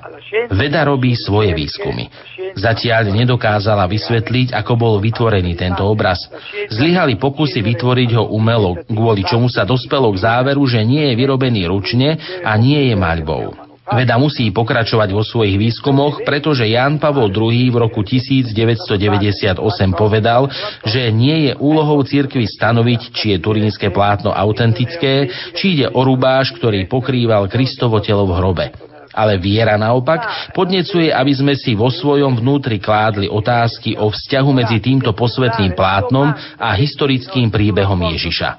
Veda 0.55 0.87
robí 0.87 1.15
svoje 1.19 1.55
výskumy. 1.55 2.11
Zatiaľ 2.55 3.11
nedokázala 3.11 3.87
vysvetliť, 3.91 4.55
ako 4.55 4.73
bol 4.79 4.95
vytvorený 5.03 5.59
tento 5.59 5.83
obraz. 5.87 6.23
Zlyhali 6.71 7.19
pokusy 7.19 7.63
vytvoriť 7.63 8.11
ho 8.15 8.31
umelo, 8.31 8.79
kvôli 8.87 9.27
čomu 9.27 9.51
sa 9.51 9.67
dospelo 9.67 10.11
k 10.15 10.23
záveru, 10.23 10.63
že 10.67 10.87
nie 10.87 11.11
je 11.11 11.19
vyrobený 11.19 11.67
ručne 11.67 12.15
a 12.47 12.55
nie 12.55 12.91
je 12.91 12.95
maľbou. 12.95 13.64
Veda 13.85 14.17
musí 14.17 14.49
pokračovať 14.49 15.13
vo 15.13 15.21
svojich 15.21 15.61
výskumoch, 15.61 16.25
pretože 16.25 16.65
Jan 16.65 16.97
Pavol 16.97 17.29
II 17.29 17.69
v 17.69 17.77
roku 17.77 18.01
1998 18.01 19.61
povedal, 19.93 20.49
že 20.89 21.13
nie 21.13 21.49
je 21.49 21.53
úlohou 21.61 22.01
cirkvi 22.01 22.49
stanoviť, 22.49 23.01
či 23.13 23.37
je 23.37 23.39
turínske 23.45 23.93
plátno 23.93 24.33
autentické, 24.33 25.29
či 25.53 25.77
ide 25.77 25.93
o 25.93 26.01
rubáš, 26.01 26.57
ktorý 26.57 26.89
pokrýval 26.89 27.45
Kristovo 27.53 28.01
telo 28.01 28.25
v 28.25 28.33
hrobe. 28.41 28.94
Ale 29.15 29.39
viera 29.39 29.79
naopak 29.79 30.51
podnecuje, 30.53 31.15
aby 31.15 31.33
sme 31.33 31.55
si 31.55 31.79
vo 31.79 31.89
svojom 31.89 32.43
vnútri 32.43 32.83
kládli 32.83 33.31
otázky 33.31 33.95
o 33.95 34.11
vzťahu 34.11 34.51
medzi 34.51 34.83
týmto 34.83 35.15
posvetným 35.15 35.79
plátnom 35.79 36.35
a 36.59 36.69
historickým 36.75 37.49
príbehom 37.55 38.03
Ježiša. 38.11 38.59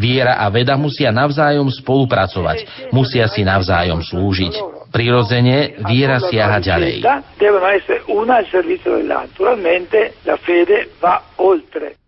Viera 0.00 0.40
a 0.40 0.48
veda 0.48 0.74
musia 0.80 1.12
navzájom 1.12 1.68
spolupracovať, 1.68 2.90
musia 2.92 3.28
si 3.28 3.44
navzájom 3.44 4.00
slúžiť. 4.00 4.54
Prirodzene 4.94 5.82
viera 5.90 6.22
siaha 6.22 6.62
ďalej. 6.62 7.02
Naturalmente 9.04 9.98
la 10.22 10.36
fede 10.38 10.78
va 11.02 11.34
oltre. 11.42 12.03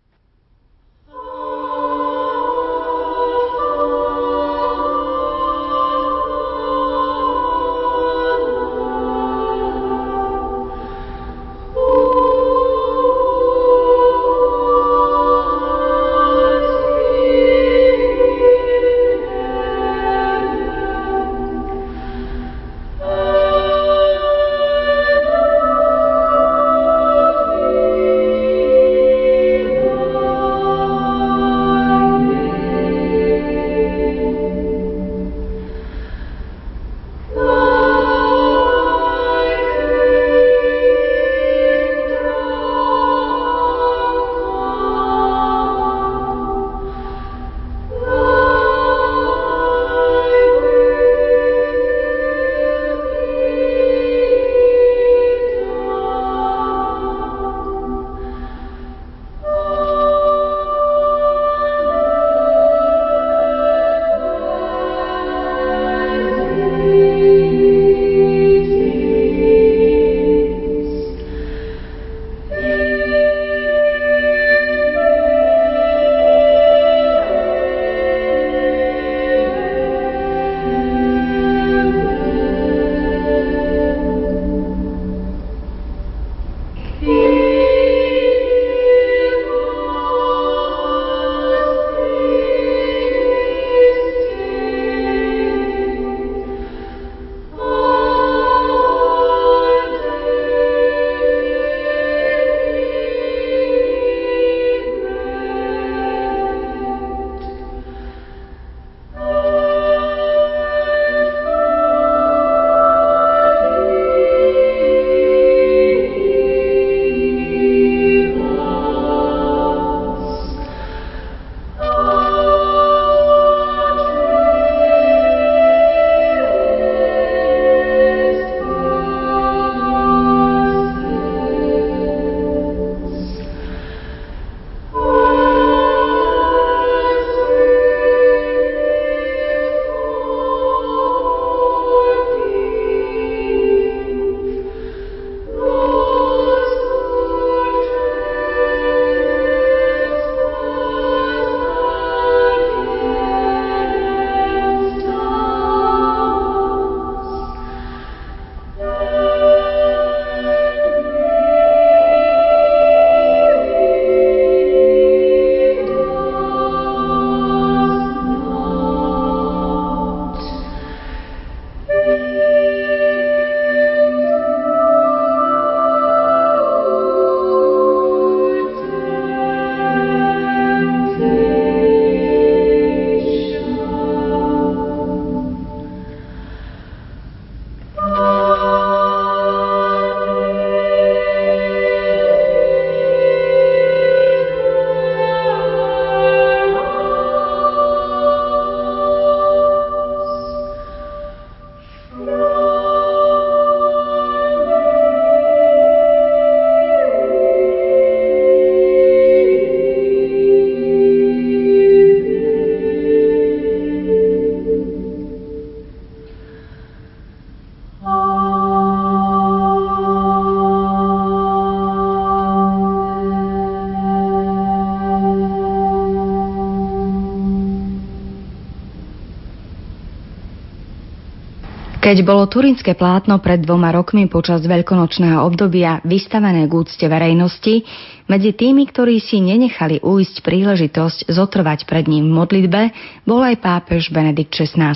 Keď 232.07 232.23
bolo 232.23 232.47
turinské 232.47 232.95
plátno 232.95 233.35
pred 233.43 233.59
dvoma 233.67 233.91
rokmi 233.91 234.31
počas 234.31 234.63
veľkonočného 234.63 235.43
obdobia 235.43 235.99
vystavené 236.07 236.63
k 236.63 236.71
úcte 236.71 237.03
verejnosti, 237.03 237.83
medzi 238.31 238.55
tými, 238.55 238.87
ktorí 238.87 239.19
si 239.19 239.43
nenechali 239.43 239.99
uísť 239.99 240.39
príležitosť 240.39 241.27
zotrvať 241.27 241.83
pred 241.83 242.07
ním 242.07 242.31
v 242.31 242.35
modlitbe, 242.39 242.81
bol 243.27 243.43
aj 243.43 243.59
pápež 243.59 244.07
Benedikt 244.07 244.55
XVI. 244.55 244.95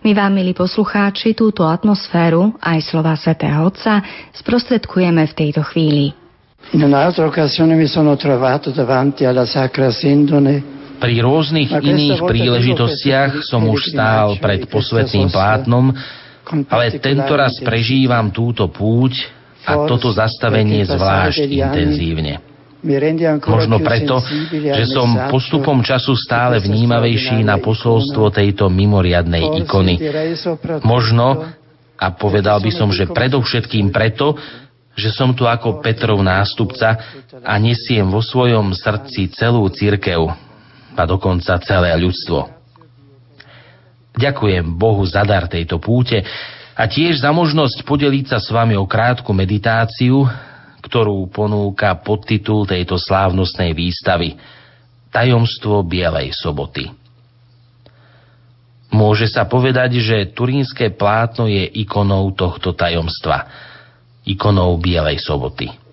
My 0.00 0.16
vám, 0.16 0.32
milí 0.32 0.56
poslucháči, 0.56 1.36
túto 1.36 1.68
atmosféru, 1.68 2.56
aj 2.56 2.80
slova 2.88 3.20
svätého 3.20 3.60
Otca, 3.60 4.00
sprostredkujeme 4.32 5.28
v 5.28 5.36
tejto 5.36 5.60
chvíli. 5.60 6.16
In 6.72 6.88
un'altra 6.88 7.28
occasione 7.28 7.76
mi 7.76 7.84
sono 7.84 8.16
trovato 8.16 8.72
davanti 8.72 9.28
alla 9.28 9.44
Sacra 9.44 9.92
Sindone 9.92 10.83
pri 11.04 11.20
rôznych 11.20 11.68
iných 11.68 12.24
príležitostiach 12.24 13.44
som 13.44 13.68
už 13.68 13.92
stál 13.92 14.40
pred 14.40 14.64
posvetným 14.64 15.28
plátnom, 15.28 15.92
ale 16.72 16.96
tento 16.96 17.36
raz 17.36 17.60
prežívam 17.60 18.32
túto 18.32 18.72
púť 18.72 19.28
a 19.68 19.84
toto 19.84 20.08
zastavenie 20.08 20.88
zvlášť 20.88 21.44
intenzívne. 21.44 22.40
Možno 23.44 23.80
preto, 23.80 24.20
že 24.52 24.84
som 24.88 25.28
postupom 25.28 25.84
času 25.84 26.16
stále 26.16 26.60
vnímavejší 26.60 27.40
na 27.44 27.60
posolstvo 27.60 28.28
tejto 28.32 28.68
mimoriadnej 28.72 29.60
ikony. 29.64 30.00
Možno, 30.84 31.52
a 31.96 32.06
povedal 32.12 32.60
by 32.60 32.72
som, 32.72 32.92
že 32.92 33.08
predovšetkým 33.08 33.88
preto, 33.88 34.36
že 34.96 35.12
som 35.12 35.32
tu 35.32 35.48
ako 35.48 35.80
Petrov 35.80 36.20
nástupca 36.20 36.96
a 37.40 37.54
nesiem 37.56 38.04
vo 38.08 38.20
svojom 38.20 38.76
srdci 38.76 39.32
celú 39.32 39.64
církev, 39.72 40.28
a 40.94 41.02
dokonca 41.06 41.58
celé 41.62 41.94
ľudstvo. 41.98 42.50
Ďakujem 44.14 44.78
Bohu 44.78 45.02
za 45.02 45.26
dar 45.26 45.50
tejto 45.50 45.82
púte 45.82 46.22
a 46.74 46.82
tiež 46.86 47.22
za 47.22 47.34
možnosť 47.34 47.82
podeliť 47.82 48.30
sa 48.30 48.38
s 48.38 48.50
vami 48.50 48.78
o 48.78 48.86
krátku 48.86 49.34
meditáciu, 49.34 50.26
ktorú 50.82 51.26
ponúka 51.34 51.98
podtitul 51.98 52.66
tejto 52.66 52.94
slávnostnej 52.94 53.74
výstavy 53.74 54.38
Tajomstvo 55.10 55.82
Bielej 55.82 56.34
soboty. 56.34 56.90
Môže 58.94 59.26
sa 59.26 59.42
povedať, 59.50 59.98
že 59.98 60.30
turínske 60.30 60.94
plátno 60.94 61.50
je 61.50 61.66
ikonou 61.82 62.30
tohto 62.30 62.70
tajomstva, 62.70 63.50
ikonou 64.22 64.78
Bielej 64.78 65.18
soboty. 65.18 65.83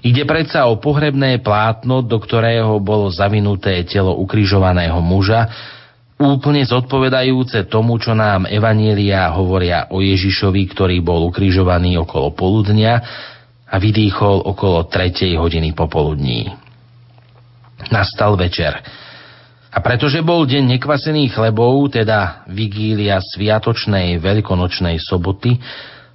Ide 0.00 0.24
predsa 0.24 0.64
o 0.64 0.80
pohrebné 0.80 1.44
plátno, 1.44 2.00
do 2.00 2.16
ktorého 2.16 2.80
bolo 2.80 3.12
zavinuté 3.12 3.84
telo 3.84 4.16
ukrižovaného 4.16 4.96
muža, 5.04 5.44
úplne 6.16 6.64
zodpovedajúce 6.64 7.68
tomu, 7.68 8.00
čo 8.00 8.16
nám 8.16 8.48
Evanielia 8.48 9.28
hovoria 9.32 9.88
o 9.92 10.00
Ježišovi, 10.00 10.62
ktorý 10.72 11.04
bol 11.04 11.28
ukrižovaný 11.28 12.00
okolo 12.00 12.32
poludnia 12.32 13.00
a 13.68 13.76
vydýchol 13.76 14.44
okolo 14.44 14.88
tretej 14.88 15.36
hodiny 15.36 15.76
popoludní. 15.76 16.48
Nastal 17.88 18.36
večer. 18.36 18.76
A 19.70 19.78
pretože 19.84 20.20
bol 20.20 20.44
deň 20.44 20.76
nekvasených 20.76 21.36
chlebov, 21.36 21.94
teda 21.94 22.44
vigília 22.50 23.22
sviatočnej 23.22 24.18
veľkonočnej 24.18 24.98
soboty, 24.98 25.56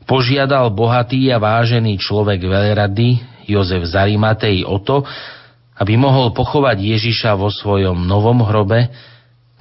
požiadal 0.06 0.72
bohatý 0.72 1.30
a 1.34 1.42
vážený 1.42 1.98
človek 1.98 2.42
veľrady, 2.46 3.36
Jozef 3.46 3.86
Zarimatej 3.86 4.66
o 4.66 4.82
to, 4.82 5.06
aby 5.78 6.00
mohol 6.00 6.32
pochovať 6.32 6.78
Ježiša 6.82 7.36
vo 7.38 7.52
svojom 7.52 8.08
novom 8.08 8.42
hrobe, 8.42 8.90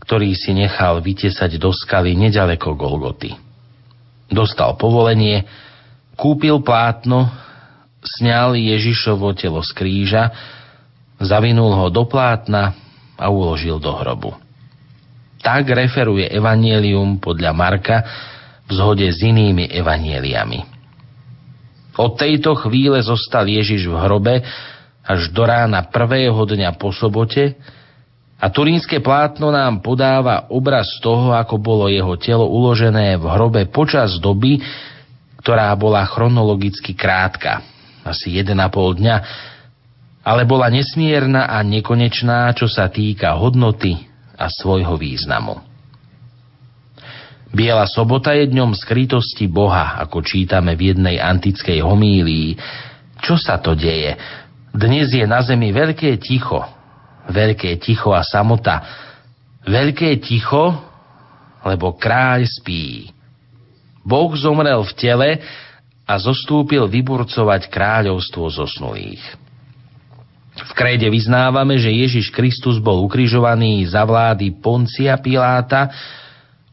ktorý 0.05 0.37
si 0.37 0.55
nechal 0.55 1.01
vytesať 1.01 1.57
do 1.57 1.73
skaly 1.73 2.15
nedaleko 2.15 2.77
Golgoty. 2.77 3.35
Dostal 4.29 4.77
povolenie, 4.81 5.45
kúpil 6.17 6.61
plátno, 6.65 7.29
sňal 8.01 8.57
Ježišovo 8.57 9.33
telo 9.37 9.61
z 9.65 9.71
kríža, 9.73 10.33
zavinul 11.21 11.73
ho 11.73 11.89
do 11.89 12.05
plátna 12.05 12.77
a 13.17 13.27
uložil 13.29 13.81
do 13.81 13.93
hrobu. 13.97 14.37
Tak 15.45 15.69
referuje 15.69 16.25
Evangelium 16.33 17.21
podľa 17.21 17.53
Marka 17.53 17.97
v 18.65 18.71
zhode 18.73 19.07
s 19.09 19.21
inými 19.21 19.69
evanieliami. 19.69 20.61
Od 21.95 22.19
tejto 22.19 22.59
chvíle 22.59 22.99
zostal 23.05 23.47
Ježiš 23.47 23.87
v 23.87 23.95
hrobe 23.95 24.35
až 25.05 25.31
do 25.31 25.45
rána 25.47 25.87
prvého 25.87 26.43
dňa 26.43 26.75
po 26.81 26.91
sobote 26.91 27.55
a 28.41 28.51
turínske 28.51 28.99
plátno 28.99 29.55
nám 29.55 29.79
podáva 29.85 30.51
obraz 30.51 30.89
toho, 30.99 31.31
ako 31.37 31.61
bolo 31.61 31.87
jeho 31.87 32.19
telo 32.19 32.51
uložené 32.51 33.15
v 33.21 33.25
hrobe 33.31 33.63
počas 33.71 34.19
doby, 34.19 34.59
ktorá 35.45 35.71
bola 35.77 36.03
chronologicky 36.09 36.97
krátka, 36.97 37.63
asi 38.03 38.33
1,5 38.33 39.01
dňa, 39.01 39.17
ale 40.25 40.43
bola 40.49 40.73
nesmierna 40.73 41.53
a 41.53 41.61
nekonečná, 41.61 42.49
čo 42.57 42.65
sa 42.65 42.89
týka 42.89 43.37
hodnoty 43.37 44.09
a 44.35 44.49
svojho 44.49 44.97
významu. 44.97 45.74
Biela 47.55 47.87
sobota 47.87 48.35
je 48.35 48.51
dňom 48.51 48.75
skrytosti 48.75 49.47
Boha, 49.47 50.03
ako 50.03 50.27
čítame 50.27 50.75
v 50.75 50.91
jednej 50.91 51.23
antickej 51.23 51.87
homílii. 51.87 52.59
Čo 53.23 53.39
sa 53.39 53.63
to 53.63 53.79
deje? 53.79 54.19
Dnes 54.75 55.15
je 55.15 55.23
na 55.23 55.39
zemi 55.39 55.71
veľké 55.71 56.19
ticho. 56.19 56.67
Veľké 57.31 57.79
ticho 57.79 58.11
a 58.11 58.27
samota. 58.27 58.83
Veľké 59.71 60.19
ticho, 60.19 60.75
lebo 61.63 61.95
kráľ 61.95 62.43
spí. 62.43 63.15
Boh 64.03 64.35
zomrel 64.35 64.83
v 64.83 64.93
tele 64.99 65.31
a 66.11 66.15
zostúpil 66.19 66.91
vyburcovať 66.91 67.71
kráľovstvo 67.71 68.51
zosnulých. 68.51 69.23
V 70.59 70.73
kréde 70.75 71.07
vyznávame, 71.07 71.79
že 71.79 71.95
Ježiš 71.95 72.35
Kristus 72.35 72.83
bol 72.83 72.99
ukrižovaný 73.07 73.87
za 73.87 74.03
vlády 74.03 74.59
Poncia 74.59 75.15
Piláta, 75.23 75.91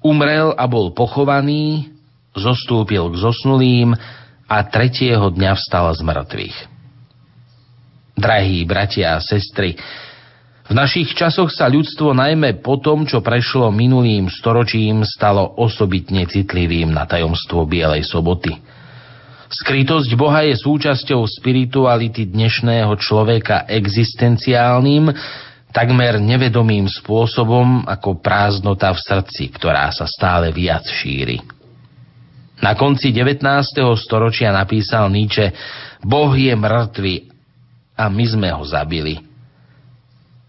Umrel 0.01 0.57
a 0.57 0.65
bol 0.65 0.93
pochovaný, 0.97 1.93
zostúpil 2.33 3.05
k 3.13 3.15
zosnulým 3.21 3.93
a 4.49 4.57
tretieho 4.65 5.29
dňa 5.29 5.53
vstal 5.55 5.93
z 5.93 6.01
mŕtvych. 6.01 6.57
Drahí 8.17 8.65
bratia 8.65 9.17
a 9.17 9.23
sestry, 9.23 9.77
v 10.71 10.73
našich 10.79 11.11
časoch 11.19 11.51
sa 11.51 11.67
ľudstvo 11.67 12.15
najmä 12.15 12.63
po 12.63 12.79
tom, 12.79 13.03
čo 13.03 13.19
prešlo 13.19 13.75
minulým 13.75 14.31
storočím, 14.31 15.03
stalo 15.03 15.59
osobitne 15.59 16.23
citlivým 16.23 16.95
na 16.95 17.03
tajomstvo 17.03 17.67
Bielej 17.67 18.07
soboty. 18.07 18.55
Skrytosť 19.51 20.15
Boha 20.15 20.47
je 20.47 20.55
súčasťou 20.55 21.27
spirituality 21.27 22.23
dnešného 22.23 22.95
človeka 23.03 23.67
existenciálnym, 23.67 25.11
takmer 25.71 26.19
nevedomým 26.19 26.87
spôsobom 26.87 27.87
ako 27.87 28.19
prázdnota 28.19 28.91
v 28.91 28.99
srdci, 29.01 29.43
ktorá 29.55 29.89
sa 29.91 30.05
stále 30.05 30.51
viac 30.51 30.83
šíri. 30.85 31.39
Na 32.61 32.77
konci 32.77 33.09
19. 33.09 33.41
storočia 33.97 34.53
napísal 34.53 35.09
Nietzsche 35.09 35.49
Boh 36.05 36.29
je 36.37 36.53
mŕtvy 36.53 37.15
a 37.97 38.05
my 38.05 38.25
sme 38.29 38.53
ho 38.53 38.61
zabili. 38.61 39.17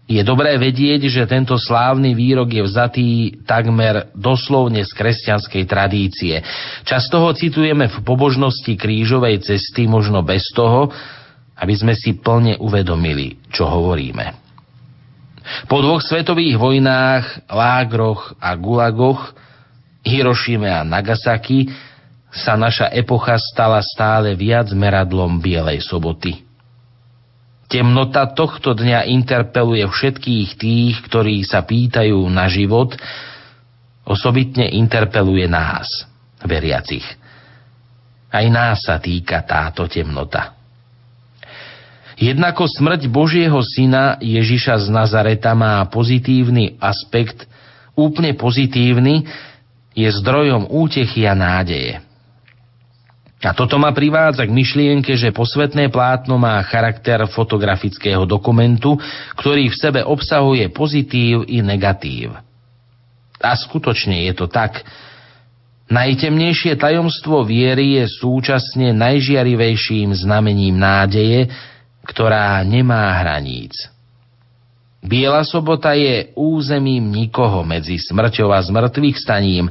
Je 0.03 0.19
dobré 0.21 0.59
vedieť, 0.59 1.07
že 1.07 1.23
tento 1.25 1.55
slávny 1.55 2.11
výrok 2.13 2.51
je 2.51 2.61
vzatý 2.61 3.09
takmer 3.47 4.11
doslovne 4.13 4.83
z 4.83 4.91
kresťanskej 4.93 5.63
tradície. 5.63 6.35
Často 6.83 7.23
ho 7.23 7.31
citujeme 7.31 7.87
v 7.87 7.97
pobožnosti 8.03 8.75
krížovej 8.75 9.41
cesty, 9.41 9.87
možno 9.87 10.21
bez 10.21 10.43
toho, 10.51 10.91
aby 11.55 11.73
sme 11.73 11.95
si 11.95 12.19
plne 12.19 12.59
uvedomili, 12.59 13.39
čo 13.47 13.63
hovoríme. 13.65 14.42
Po 15.67 15.83
dvoch 15.83 15.99
svetových 15.99 16.55
vojnách, 16.55 17.51
lágroch 17.51 18.35
a 18.39 18.55
gulagoch, 18.55 19.35
Hirošime 20.03 20.67
a 20.67 20.83
Nagasaki, 20.83 21.71
sa 22.33 22.59
naša 22.59 22.91
epocha 22.91 23.39
stala 23.39 23.79
stále 23.79 24.35
viac 24.35 24.73
meradlom 24.75 25.39
Bielej 25.39 25.85
soboty. 25.85 26.43
Temnota 27.71 28.27
tohto 28.35 28.75
dňa 28.75 29.07
interpeluje 29.07 29.85
všetkých 29.87 30.49
tých, 30.59 30.95
ktorí 31.07 31.41
sa 31.47 31.63
pýtajú 31.63 32.19
na 32.27 32.51
život, 32.51 32.93
osobitne 34.03 34.67
interpeluje 34.75 35.47
nás, 35.47 35.87
veriacich. 36.43 37.05
Aj 38.33 38.45
nás 38.49 38.83
sa 38.83 38.99
týka 38.99 39.45
táto 39.45 39.87
temnota. 39.87 40.62
Jednako 42.23 42.71
smrť 42.71 43.11
Božieho 43.11 43.59
syna 43.59 44.15
Ježiša 44.23 44.87
z 44.87 44.87
Nazareta 44.87 45.51
má 45.51 45.83
pozitívny 45.91 46.79
aspekt, 46.79 47.43
úplne 47.99 48.31
pozitívny, 48.39 49.27
je 49.91 50.07
zdrojom 50.07 50.71
útechy 50.71 51.27
a 51.27 51.35
nádeje. 51.35 51.99
A 53.43 53.51
toto 53.51 53.75
ma 53.75 53.91
privádza 53.91 54.47
k 54.47 54.55
myšlienke, 54.55 55.19
že 55.19 55.35
posvetné 55.35 55.91
plátno 55.91 56.39
má 56.39 56.63
charakter 56.63 57.19
fotografického 57.27 58.23
dokumentu, 58.23 58.95
ktorý 59.35 59.67
v 59.67 59.75
sebe 59.75 59.99
obsahuje 59.99 60.71
pozitív 60.71 61.43
i 61.51 61.59
negatív. 61.59 62.31
A 63.43 63.51
skutočne 63.51 64.31
je 64.31 64.33
to 64.39 64.47
tak. 64.47 64.79
Najtemnejšie 65.91 66.79
tajomstvo 66.79 67.43
viery 67.43 67.99
je 67.99 68.07
súčasne 68.07 68.95
najžiarivejším 68.95 70.15
znamením 70.15 70.79
nádeje, 70.79 71.51
ktorá 72.03 72.59
nemá 72.67 73.15
hraníc. 73.23 73.89
Biela 75.03 75.43
sobota 75.43 75.91
je 75.99 76.31
územím 76.35 77.11
nikoho 77.11 77.67
medzi 77.67 77.99
smrťou 77.99 78.55
a 78.55 78.63
zmrtvých 78.63 79.19
staním, 79.19 79.67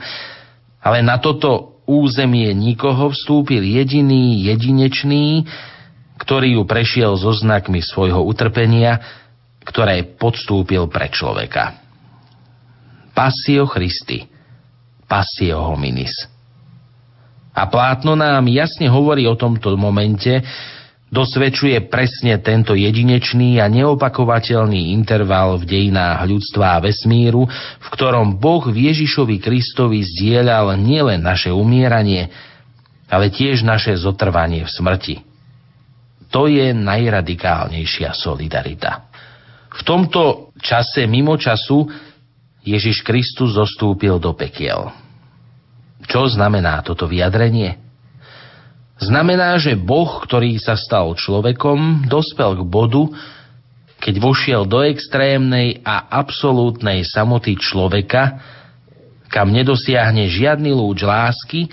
ale 0.76 1.00
na 1.00 1.16
toto 1.16 1.80
územie 1.88 2.52
nikoho 2.52 3.08
vstúpil 3.12 3.64
jediný, 3.64 4.44
jedinečný, 4.44 5.48
ktorý 6.20 6.60
ju 6.60 6.62
prešiel 6.68 7.16
so 7.16 7.32
znakmi 7.32 7.80
svojho 7.80 8.20
utrpenia, 8.22 9.00
ktoré 9.64 10.04
podstúpil 10.04 10.86
pre 10.92 11.08
človeka. 11.08 11.80
Passio 13.16 13.64
Christi, 13.68 14.28
Passio 15.08 15.60
hominis. 15.64 16.12
A 17.52 17.68
plátno 17.68 18.16
nám 18.16 18.48
jasne 18.48 18.88
hovorí 18.88 19.28
o 19.28 19.36
tomto 19.36 19.76
momente, 19.76 20.40
dosvedčuje 21.12 21.92
presne 21.92 22.40
tento 22.40 22.72
jedinečný 22.72 23.60
a 23.60 23.68
neopakovateľný 23.68 24.96
interval 24.96 25.60
v 25.60 25.68
dejinách 25.68 26.24
ľudstva 26.24 26.80
a 26.80 26.82
vesmíru, 26.82 27.44
v 27.78 27.86
ktorom 27.92 28.40
Boh 28.40 28.64
Ježišovi 28.64 29.36
Kristovi 29.36 30.00
zdieľal 30.00 30.80
nielen 30.80 31.20
naše 31.20 31.52
umieranie, 31.52 32.32
ale 33.12 33.28
tiež 33.28 33.60
naše 33.60 33.92
zotrvanie 34.00 34.64
v 34.64 34.72
smrti. 34.72 35.16
To 36.32 36.48
je 36.48 36.72
najradikálnejšia 36.72 38.16
solidarita. 38.16 39.12
V 39.68 39.80
tomto 39.84 40.56
čase 40.64 41.04
mimo 41.04 41.36
času 41.36 41.92
Ježiš 42.64 43.04
Kristus 43.04 43.52
zostúpil 43.52 44.16
do 44.16 44.32
pekiel. 44.32 44.88
Čo 46.08 46.24
znamená 46.32 46.80
toto 46.80 47.04
vyjadrenie? 47.04 47.91
Znamená, 49.02 49.58
že 49.58 49.74
Boh, 49.74 50.22
ktorý 50.22 50.54
sa 50.62 50.78
stal 50.78 51.10
človekom, 51.18 52.06
dospel 52.06 52.54
k 52.54 52.62
bodu, 52.62 53.02
keď 53.98 54.14
vošiel 54.22 54.62
do 54.62 54.82
extrémnej 54.82 55.82
a 55.82 56.06
absolútnej 56.06 57.02
samoty 57.02 57.58
človeka, 57.58 58.38
kam 59.26 59.50
nedosiahne 59.50 60.30
žiadny 60.30 60.70
lúč 60.70 61.02
lásky 61.02 61.66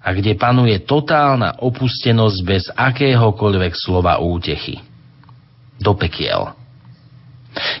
a 0.00 0.08
kde 0.16 0.40
panuje 0.40 0.80
totálna 0.88 1.60
opustenosť 1.60 2.38
bez 2.44 2.64
akéhokoľvek 2.72 3.72
slova 3.76 4.16
útechy. 4.16 4.80
Do 5.76 5.92
pekiel. 6.00 6.56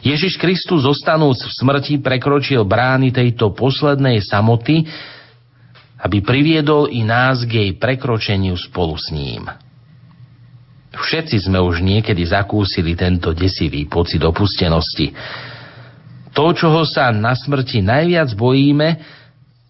Ježiš 0.04 0.36
Kristus 0.36 0.84
zostanúc 0.84 1.40
v 1.40 1.52
smrti 1.56 1.94
prekročil 2.04 2.64
brány 2.68 3.14
tejto 3.14 3.54
poslednej 3.56 4.20
samoty, 4.24 4.84
aby 5.98 6.22
priviedol 6.22 6.86
i 6.90 7.02
nás 7.02 7.42
k 7.42 7.52
jej 7.66 7.70
prekročeniu 7.74 8.54
spolu 8.54 8.94
s 8.94 9.10
ním. 9.10 9.50
Všetci 10.94 11.46
sme 11.46 11.62
už 11.62 11.82
niekedy 11.84 12.22
zakúsili 12.26 12.98
tento 12.98 13.30
desivý 13.30 13.86
pocit 13.86 14.18
opustenosti. 14.22 15.14
To, 16.34 16.54
čoho 16.54 16.82
sa 16.86 17.10
na 17.10 17.34
smrti 17.34 17.82
najviac 17.82 18.30
bojíme, 18.34 18.98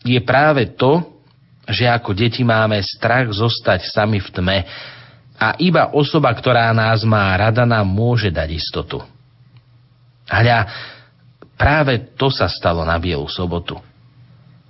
je 0.04 0.20
práve 0.24 0.68
to, 0.76 1.04
že 1.68 1.84
ako 1.84 2.16
deti 2.16 2.40
máme 2.40 2.80
strach 2.80 3.28
zostať 3.28 3.88
sami 3.92 4.24
v 4.24 4.28
tme 4.32 4.58
a 5.36 5.54
iba 5.60 5.92
osoba, 5.92 6.32
ktorá 6.32 6.72
nás 6.72 7.04
má 7.04 7.36
rada, 7.36 7.68
nám 7.68 7.84
môže 7.84 8.32
dať 8.32 8.48
istotu. 8.56 9.04
Hľa, 10.28 10.64
práve 11.56 12.16
to 12.16 12.32
sa 12.32 12.48
stalo 12.48 12.84
na 12.88 12.96
Bielu 12.96 13.28
sobotu. 13.28 13.76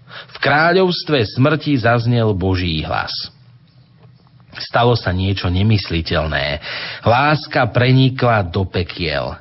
V 0.09 0.37
kráľovstve 0.41 1.25
smrti 1.37 1.79
zaznel 1.81 2.33
Boží 2.33 2.81
hlas. 2.85 3.13
Stalo 4.59 4.99
sa 4.99 5.15
niečo 5.15 5.47
nemysliteľné. 5.53 6.59
Láska 7.07 7.69
prenikla 7.71 8.43
do 8.49 8.67
pekiel. 8.67 9.39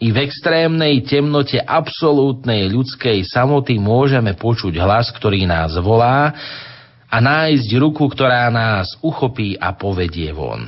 I 0.00 0.10
v 0.10 0.26
extrémnej 0.26 1.04
temnote 1.06 1.60
absolútnej 1.60 2.66
ľudskej 2.68 3.24
samoty 3.24 3.78
môžeme 3.78 4.34
počuť 4.34 4.74
hlas, 4.80 5.08
ktorý 5.14 5.46
nás 5.46 5.76
volá 5.78 6.34
a 7.08 7.16
nájsť 7.22 7.68
ruku, 7.78 8.04
ktorá 8.10 8.50
nás 8.50 8.98
uchopí 9.00 9.54
a 9.54 9.70
povedie 9.70 10.34
von. 10.34 10.66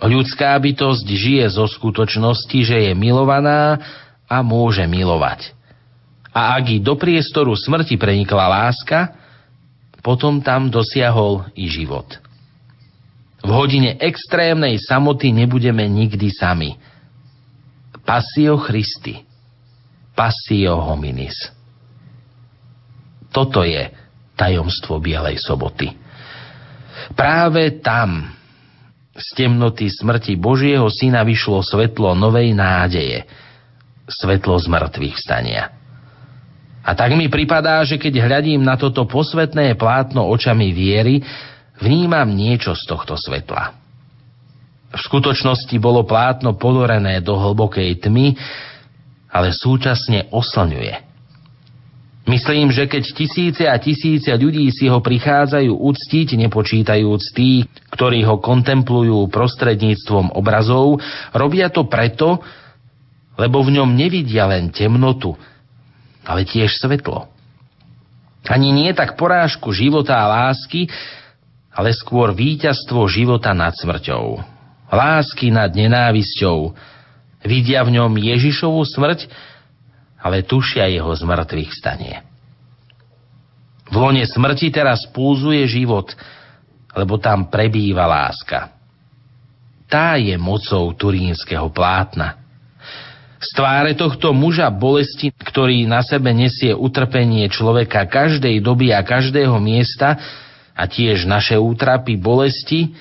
Ľudská 0.00 0.56
bytosť 0.56 1.06
žije 1.06 1.44
zo 1.54 1.68
skutočnosti, 1.68 2.58
že 2.64 2.76
je 2.88 2.92
milovaná 2.96 3.78
a 4.24 4.40
môže 4.40 4.82
milovať. 4.88 5.59
A 6.30 6.54
ak 6.58 6.64
i 6.70 6.78
do 6.78 6.94
priestoru 6.94 7.54
smrti 7.58 7.98
prenikla 7.98 8.46
láska, 8.46 9.18
potom 10.00 10.40
tam 10.40 10.70
dosiahol 10.70 11.50
i 11.58 11.66
život. 11.66 12.06
V 13.40 13.50
hodine 13.50 13.96
extrémnej 13.96 14.76
samoty 14.80 15.32
nebudeme 15.32 15.88
nikdy 15.88 16.28
sami. 16.30 16.76
Passio 18.04 18.60
Christi. 18.60 19.20
Passio 20.12 20.76
hominis. 20.76 21.36
Toto 23.30 23.64
je 23.64 23.88
tajomstvo 24.36 25.00
Bielej 25.00 25.40
soboty. 25.40 25.88
Práve 27.16 27.80
tam, 27.80 28.28
z 29.16 29.26
temnoty 29.36 29.88
smrti 29.88 30.36
Božieho 30.36 30.88
Syna 30.92 31.24
vyšlo 31.24 31.64
svetlo 31.64 32.12
novej 32.12 32.52
nádeje, 32.52 33.24
svetlo 34.08 34.56
z 34.60 34.66
mŕtvych 34.68 35.16
stania. 35.16 35.79
A 36.80 36.96
tak 36.96 37.12
mi 37.12 37.28
pripadá, 37.28 37.84
že 37.84 38.00
keď 38.00 38.24
hľadím 38.24 38.64
na 38.64 38.80
toto 38.80 39.04
posvetné 39.04 39.76
plátno 39.76 40.24
očami 40.32 40.72
viery, 40.72 41.20
vnímam 41.76 42.28
niečo 42.32 42.72
z 42.72 42.82
tohto 42.88 43.20
svetla. 43.20 43.76
V 44.90 44.98
skutočnosti 44.98 45.76
bolo 45.78 46.02
plátno 46.02 46.56
ponorené 46.58 47.22
do 47.22 47.38
hlbokej 47.38 48.00
tmy, 48.02 48.34
ale 49.30 49.54
súčasne 49.54 50.26
oslňuje. 50.34 51.10
Myslím, 52.26 52.70
že 52.70 52.86
keď 52.86 53.04
tisíce 53.10 53.64
a 53.66 53.74
tisíce 53.80 54.30
ľudí 54.30 54.68
si 54.70 54.86
ho 54.86 55.02
prichádzajú 55.02 55.72
uctiť, 55.72 56.38
nepočítajúc 56.46 57.22
tých, 57.34 57.66
ktorí 57.90 58.22
ho 58.22 58.38
kontemplujú 58.38 59.26
prostredníctvom 59.32 60.36
obrazov, 60.36 61.00
robia 61.34 61.72
to 61.72 61.88
preto, 61.90 62.38
lebo 63.40 63.64
v 63.64 63.80
ňom 63.80 63.96
nevidia 63.96 64.46
len 64.46 64.68
temnotu, 64.70 65.34
ale 66.24 66.44
tiež 66.48 66.76
svetlo. 66.80 67.28
Ani 68.48 68.72
nie 68.72 68.90
tak 68.96 69.20
porážku 69.20 69.70
života 69.70 70.16
a 70.16 70.48
lásky, 70.48 70.88
ale 71.70 71.92
skôr 71.92 72.32
víťazstvo 72.34 73.06
života 73.06 73.52
nad 73.52 73.76
smrťou. 73.76 74.40
Lásky 74.90 75.54
nad 75.54 75.70
nenávisťou. 75.70 76.74
Vidia 77.46 77.80
v 77.86 78.00
ňom 78.00 78.12
Ježišovú 78.16 78.82
smrť, 78.84 79.30
ale 80.20 80.44
tušia 80.44 80.90
jeho 80.90 81.08
zmrtvých 81.14 81.72
stanie. 81.72 82.20
V 83.90 83.94
lone 83.96 84.22
smrti 84.22 84.70
teraz 84.70 85.02
pulzuje 85.10 85.66
život, 85.66 86.12
lebo 86.94 87.18
tam 87.18 87.48
prebýva 87.48 88.06
láska. 88.06 88.70
Tá 89.90 90.14
je 90.14 90.38
mocou 90.38 90.94
turínskeho 90.94 91.70
plátna. 91.74 92.39
Z 93.40 93.56
tváre 93.56 93.96
tohto 93.96 94.36
muža 94.36 94.68
bolesti, 94.68 95.32
ktorý 95.32 95.88
na 95.88 96.04
sebe 96.04 96.28
nesie 96.36 96.76
utrpenie 96.76 97.48
človeka 97.48 98.04
každej 98.04 98.60
doby 98.60 98.92
a 98.92 99.00
každého 99.00 99.56
miesta 99.56 100.20
a 100.76 100.84
tiež 100.84 101.24
naše 101.24 101.56
útrapy, 101.56 102.20
bolesti, 102.20 102.92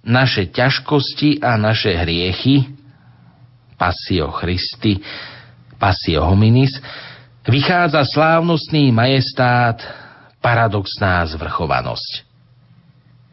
naše 0.00 0.48
ťažkosti 0.48 1.44
a 1.44 1.60
naše 1.60 1.92
hriechy, 2.00 2.64
Passio 3.76 4.32
Christi, 4.32 5.04
Passio 5.76 6.24
hominis, 6.32 6.80
vychádza 7.44 8.08
slávnostný 8.08 8.88
majestát, 8.88 9.84
paradoxná 10.40 11.28
zvrchovanosť. 11.28 12.24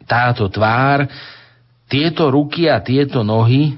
Táto 0.04 0.52
tvár, 0.52 1.08
tieto 1.88 2.28
ruky 2.28 2.68
a 2.68 2.76
tieto 2.84 3.24
nohy, 3.24 3.72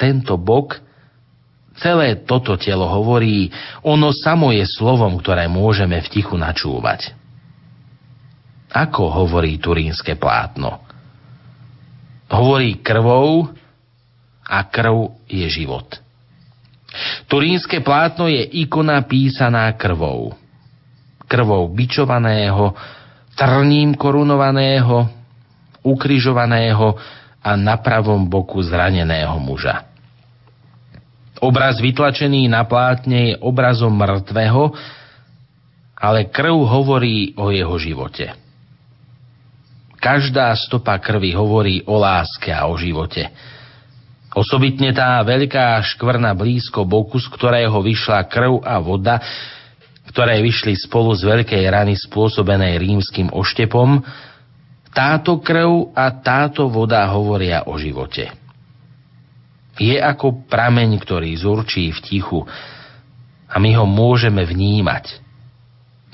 tento 0.00 0.40
bok– 0.40 0.80
Celé 1.74 2.22
toto 2.22 2.54
telo 2.54 2.86
hovorí, 2.86 3.50
ono 3.82 4.14
samo 4.14 4.54
je 4.54 4.62
slovom, 4.62 5.18
ktoré 5.18 5.50
môžeme 5.50 5.98
v 5.98 6.10
tichu 6.10 6.38
načúvať. 6.38 7.10
Ako 8.70 9.10
hovorí 9.10 9.58
turínske 9.58 10.14
plátno? 10.14 10.82
Hovorí 12.30 12.78
krvou 12.82 13.50
a 14.42 14.58
krv 14.66 15.14
je 15.30 15.46
život. 15.50 15.86
Turínske 17.26 17.82
plátno 17.82 18.30
je 18.30 18.42
ikona 18.62 19.02
písaná 19.02 19.70
krvou. 19.74 20.34
Krvou 21.26 21.66
bičovaného, 21.70 22.74
trním 23.34 23.98
korunovaného, 23.98 25.10
ukrižovaného 25.82 26.94
a 27.42 27.50
na 27.58 27.76
pravom 27.82 28.30
boku 28.30 28.62
zraneného 28.62 29.34
muža. 29.42 29.93
Obraz 31.44 31.76
vytlačený 31.76 32.48
na 32.48 32.64
plátne 32.64 33.36
je 33.36 33.40
obrazom 33.44 33.92
mŕtvého, 33.92 34.72
ale 35.92 36.32
krv 36.32 36.56
hovorí 36.64 37.36
o 37.36 37.52
jeho 37.52 37.76
živote. 37.76 38.32
Každá 40.00 40.56
stopa 40.56 40.96
krvi 40.96 41.36
hovorí 41.36 41.84
o 41.84 42.00
láske 42.00 42.48
a 42.48 42.64
o 42.64 42.80
živote. 42.80 43.28
Osobitne 44.32 44.96
tá 44.96 45.20
veľká 45.20 45.84
škvrna 45.84 46.32
blízko 46.32 46.88
boku, 46.88 47.20
z 47.20 47.28
ktorého 47.28 47.76
vyšla 47.76 48.24
krv 48.24 48.64
a 48.64 48.80
voda, 48.80 49.20
ktoré 50.08 50.40
vyšli 50.40 50.80
spolu 50.80 51.12
z 51.12 51.28
veľkej 51.28 51.64
rany 51.68 51.92
spôsobenej 52.08 52.80
rímským 52.80 53.28
oštepom, 53.32 54.00
táto 54.96 55.44
krv 55.44 55.92
a 55.92 56.08
táto 56.24 56.72
voda 56.72 57.04
hovoria 57.12 57.68
o 57.68 57.76
živote. 57.76 58.43
Je 59.78 59.98
ako 59.98 60.46
prameň, 60.46 61.02
ktorý 61.02 61.34
zurčí 61.34 61.90
v 61.90 62.00
tichu 62.04 62.40
a 63.50 63.54
my 63.58 63.70
ho 63.74 63.86
môžeme 63.86 64.42
vnímať. 64.42 65.22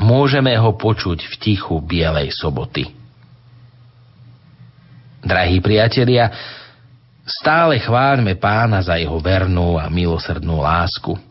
Môžeme 0.00 0.56
ho 0.56 0.72
počuť 0.76 1.28
v 1.28 1.34
tichu 1.36 1.76
Bielej 1.84 2.32
soboty. 2.32 2.88
Drahí 5.20 5.60
priatelia, 5.60 6.32
stále 7.28 7.76
chváľme 7.76 8.40
pána 8.40 8.80
za 8.80 8.96
jeho 8.96 9.20
vernú 9.20 9.76
a 9.76 9.92
milosrdnú 9.92 10.64
lásku– 10.64 11.12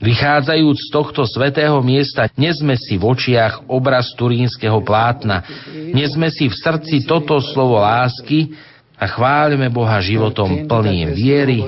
Vychádzajúc 0.00 0.78
z 0.80 0.88
tohto 0.88 1.28
svetého 1.28 1.76
miesta, 1.84 2.24
nesme 2.32 2.72
si 2.80 2.96
v 2.96 3.04
očiach 3.04 3.68
obraz 3.68 4.16
turínskeho 4.16 4.80
plátna, 4.80 5.44
nesme 5.92 6.32
si 6.32 6.48
v 6.48 6.56
srdci 6.56 7.04
toto 7.04 7.36
slovo 7.44 7.84
lásky 7.84 8.56
a 9.00 9.04
chváľme 9.08 9.72
Boha 9.72 9.96
životom 10.04 10.68
plným 10.68 11.16
viery, 11.16 11.64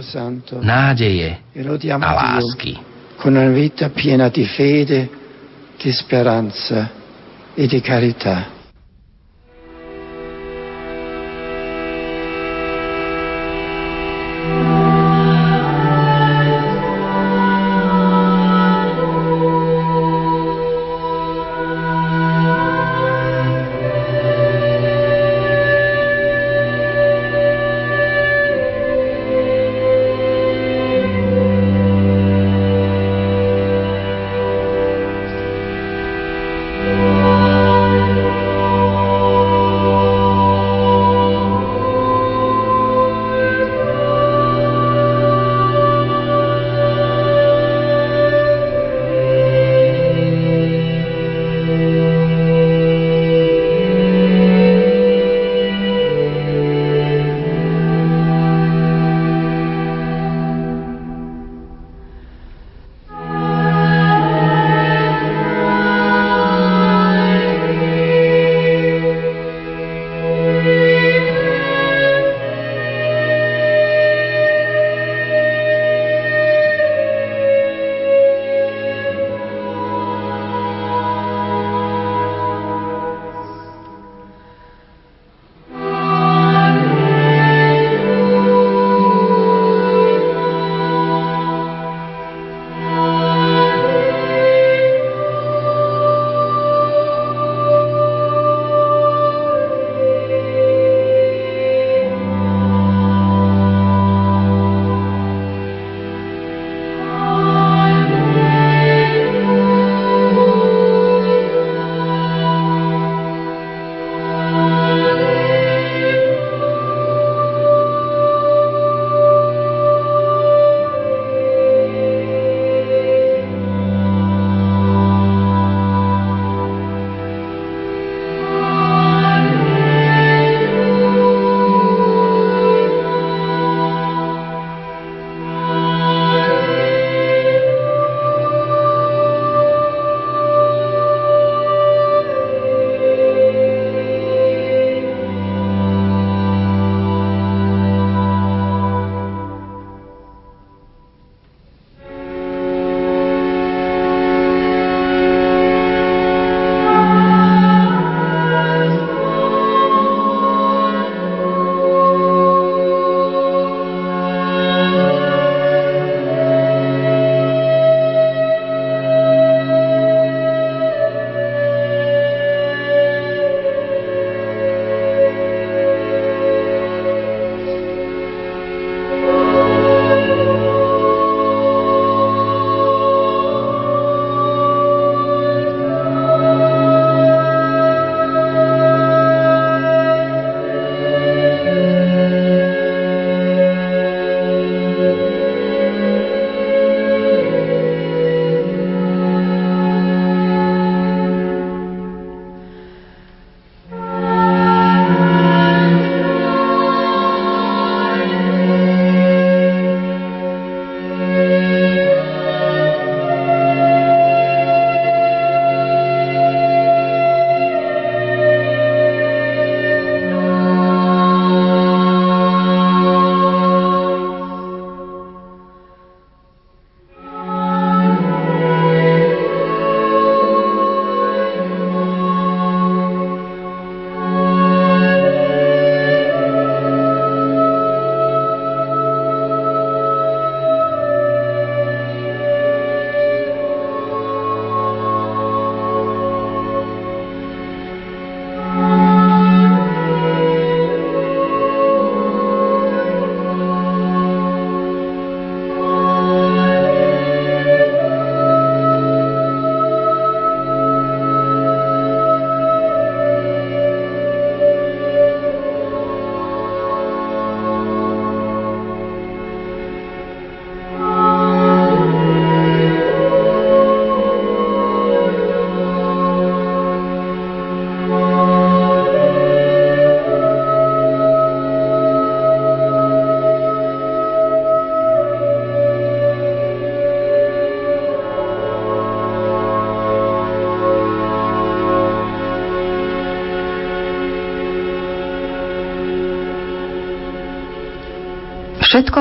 nádeje 0.60 1.40
a 1.96 2.10
lásky. 2.12 2.76
Con 3.16 3.38
una 3.38 3.48
vita 3.48 3.88
piena 3.88 4.28
di 4.28 4.44
fede, 4.44 5.08
di 5.80 5.90
speranza 5.94 6.90
e 7.54 7.64
di 7.64 7.80
carità. 7.80 8.61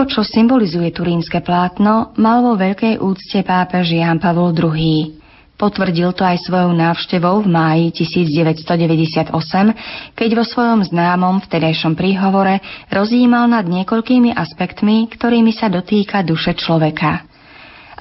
Všetko, 0.01 0.17
čo 0.17 0.33
symbolizuje 0.33 0.89
turínske 0.97 1.45
plátno, 1.45 2.09
mal 2.17 2.41
vo 2.41 2.57
veľkej 2.57 2.97
úcte 3.05 3.45
pápež 3.45 4.01
Jan 4.01 4.17
Pavol 4.17 4.49
II. 4.49 5.13
Potvrdil 5.53 6.09
to 6.17 6.25
aj 6.25 6.41
svojou 6.41 6.73
návštevou 6.73 7.45
v 7.45 7.47
máji 7.53 7.85
1998, 7.93 9.29
keď 10.17 10.29
vo 10.33 10.41
svojom 10.41 10.81
známom 10.89 11.45
vtedajšom 11.45 11.93
príhovore 11.93 12.65
rozjímal 12.89 13.45
nad 13.45 13.61
niekoľkými 13.69 14.33
aspektmi, 14.33 15.05
ktorými 15.05 15.53
sa 15.53 15.69
dotýka 15.69 16.25
duše 16.25 16.57
človeka. 16.57 17.21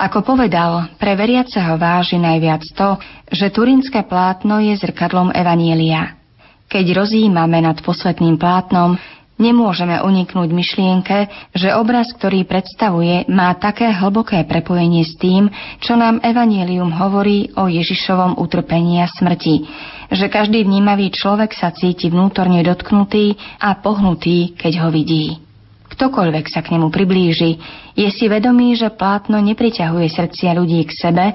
Ako 0.01 0.25
povedal, 0.25 0.97
pre 0.97 1.13
veriaceho 1.13 1.77
váži 1.77 2.17
najviac 2.17 2.65
to, 2.73 2.97
že 3.29 3.53
turínske 3.53 4.09
plátno 4.09 4.57
je 4.57 4.73
zrkadlom 4.73 5.37
Evanielia. 5.37 6.17
Keď 6.65 6.97
rozjímame 6.97 7.61
nad 7.61 7.77
posvetným 7.85 8.41
plátnom, 8.41 8.97
Nemôžeme 9.41 9.97
uniknúť 10.05 10.53
myšlienke, 10.53 11.49
že 11.57 11.73
obraz, 11.73 12.13
ktorý 12.13 12.45
predstavuje, 12.45 13.25
má 13.33 13.57
také 13.57 13.89
hlboké 13.89 14.45
prepojenie 14.45 15.01
s 15.01 15.17
tým, 15.17 15.49
čo 15.81 15.97
nám 15.97 16.21
Evangelium 16.21 16.93
hovorí 16.93 17.49
o 17.57 17.65
Ježišovom 17.65 18.37
utrpení 18.37 19.01
a 19.01 19.09
smrti, 19.09 19.65
že 20.13 20.29
každý 20.29 20.61
vnímavý 20.69 21.09
človek 21.09 21.57
sa 21.57 21.73
cíti 21.73 22.13
vnútorne 22.13 22.61
dotknutý 22.61 23.33
a 23.57 23.81
pohnutý, 23.81 24.53
keď 24.61 24.85
ho 24.85 24.89
vidí. 24.93 25.41
Ktokoľvek 25.89 26.45
sa 26.53 26.61
k 26.61 26.77
nemu 26.77 26.93
priblíži, 26.93 27.57
je 27.97 28.09
si 28.13 28.29
vedomý, 28.29 28.77
že 28.77 28.93
plátno 28.93 29.41
nepriťahuje 29.41 30.21
srdcia 30.21 30.53
ľudí 30.53 30.85
k 30.85 30.93
sebe, 30.93 31.27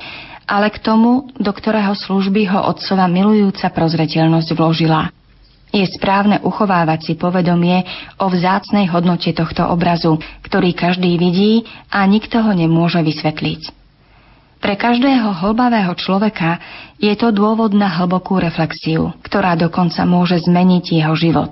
ale 0.45 0.69
k 0.69 0.77
tomu, 0.77 1.25
do 1.41 1.49
ktorého 1.49 1.97
služby 1.97 2.53
ho 2.53 2.69
otcova 2.69 3.09
milujúca 3.09 3.65
prozreteľnosť 3.73 4.49
vložila. 4.53 5.09
Je 5.75 5.83
správne 5.91 6.39
uchovávať 6.39 7.11
si 7.11 7.13
povedomie 7.19 7.83
o 8.15 8.31
vzácnej 8.31 8.87
hodnote 8.87 9.35
tohto 9.35 9.67
obrazu, 9.67 10.15
ktorý 10.47 10.71
každý 10.71 11.19
vidí 11.19 11.67
a 11.91 12.07
nikto 12.07 12.39
ho 12.39 12.55
nemôže 12.55 13.03
vysvetliť. 13.03 13.75
Pre 14.63 14.75
každého 14.79 15.35
hlbavého 15.43 15.91
človeka 15.99 16.63
je 16.95 17.11
to 17.19 17.35
dôvod 17.35 17.75
na 17.75 17.91
hlbokú 17.91 18.39
reflexiu, 18.39 19.11
ktorá 19.19 19.59
dokonca 19.59 20.07
môže 20.07 20.47
zmeniť 20.47 21.03
jeho 21.03 21.11
život. 21.11 21.51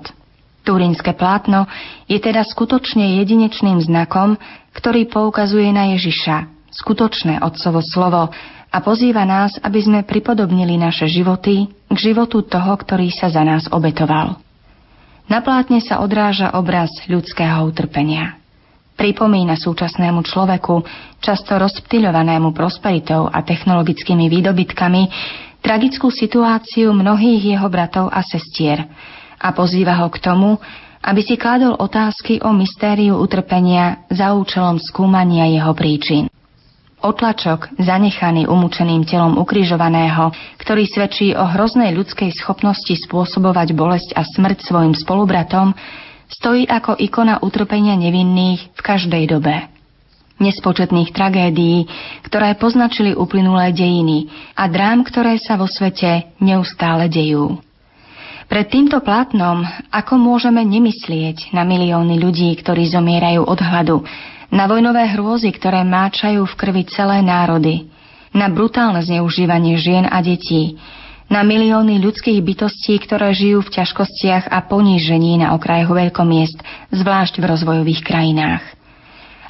Turínske 0.64 1.12
plátno 1.12 1.68
je 2.08 2.16
teda 2.16 2.40
skutočne 2.48 3.20
jedinečným 3.20 3.76
znakom, 3.84 4.40
ktorý 4.72 5.04
poukazuje 5.12 5.68
na 5.68 5.92
Ježiša, 5.92 6.48
skutočné 6.72 7.44
otcovo 7.44 7.84
slovo, 7.84 8.32
a 8.74 8.82
pozýva 8.82 9.22
nás, 9.22 9.54
aby 9.62 9.78
sme 9.78 10.00
pripodobnili 10.02 10.74
naše 10.74 11.06
životy 11.06 11.70
k 11.86 11.94
životu 11.94 12.42
toho, 12.42 12.74
ktorý 12.74 13.06
sa 13.14 13.30
za 13.30 13.46
nás 13.46 13.70
obetoval. 13.70 14.42
Na 15.30 15.38
plátne 15.46 15.78
sa 15.78 16.02
odráža 16.02 16.50
obraz 16.58 16.90
ľudského 17.06 17.62
utrpenia. 17.70 18.34
Pripomína 18.98 19.54
súčasnému 19.54 20.26
človeku, 20.26 20.82
často 21.22 21.54
rozptýľovanému 21.54 22.50
prosperitou 22.50 23.30
a 23.30 23.46
technologickými 23.46 24.26
výdobytkami, 24.26 25.02
tragickú 25.62 26.10
situáciu 26.10 26.90
mnohých 26.90 27.54
jeho 27.54 27.68
bratov 27.70 28.10
a 28.10 28.26
sestier 28.26 28.84
a 29.38 29.48
pozýva 29.54 30.02
ho 30.02 30.10
k 30.10 30.18
tomu, 30.18 30.58
aby 31.04 31.20
si 31.22 31.38
kládol 31.38 31.78
otázky 31.78 32.42
o 32.42 32.50
mystériu 32.50 33.22
utrpenia 33.22 34.02
za 34.10 34.34
účelom 34.34 34.82
skúmania 34.82 35.46
jeho 35.46 35.72
príčin. 35.72 36.33
Otlačok, 37.04 37.76
zanechaný 37.76 38.48
umúčeným 38.48 39.04
telom 39.04 39.36
ukrižovaného, 39.36 40.32
ktorý 40.56 40.88
svedčí 40.88 41.36
o 41.36 41.44
hroznej 41.44 41.92
ľudskej 41.92 42.32
schopnosti 42.32 42.96
spôsobovať 42.96 43.76
bolesť 43.76 44.16
a 44.16 44.24
smrť 44.24 44.64
svojim 44.64 44.96
spolubratom, 44.96 45.76
stojí 46.32 46.64
ako 46.64 46.96
ikona 46.96 47.44
utrpenia 47.44 47.92
nevinných 48.00 48.72
v 48.72 48.80
každej 48.80 49.36
dobe. 49.36 49.68
Nespočetných 50.40 51.12
tragédií, 51.12 51.84
ktoré 52.24 52.56
poznačili 52.56 53.12
uplynulé 53.12 53.76
dejiny 53.76 54.32
a 54.56 54.64
drám, 54.64 55.04
ktoré 55.04 55.36
sa 55.36 55.60
vo 55.60 55.68
svete 55.68 56.32
neustále 56.40 57.12
dejú. 57.12 57.60
Pred 58.48 58.66
týmto 58.72 59.04
plátnom, 59.04 59.60
ako 59.92 60.16
môžeme 60.16 60.64
nemyslieť 60.64 61.52
na 61.52 61.68
milióny 61.68 62.16
ľudí, 62.16 62.48
ktorí 62.60 62.88
zomierajú 62.88 63.44
od 63.44 63.60
hladu, 63.60 63.96
na 64.50 64.64
vojnové 64.68 65.08
hrôzy, 65.14 65.52
ktoré 65.54 65.86
máčajú 65.86 66.44
v 66.44 66.58
krvi 66.58 66.82
celé 66.88 67.20
národy, 67.24 67.88
na 68.34 68.50
brutálne 68.50 69.00
zneužívanie 69.00 69.78
žien 69.78 70.04
a 70.10 70.18
detí, 70.20 70.74
na 71.30 71.40
milióny 71.40 72.02
ľudských 72.04 72.40
bytostí, 72.44 73.00
ktoré 73.00 73.32
žijú 73.32 73.64
v 73.64 73.72
ťažkostiach 73.80 74.52
a 74.52 74.58
ponížení 74.68 75.40
na 75.40 75.56
okrajoch 75.56 75.96
veľkomiest, 75.96 76.58
zvlášť 76.92 77.40
v 77.40 77.48
rozvojových 77.48 78.04
krajinách. 78.04 78.64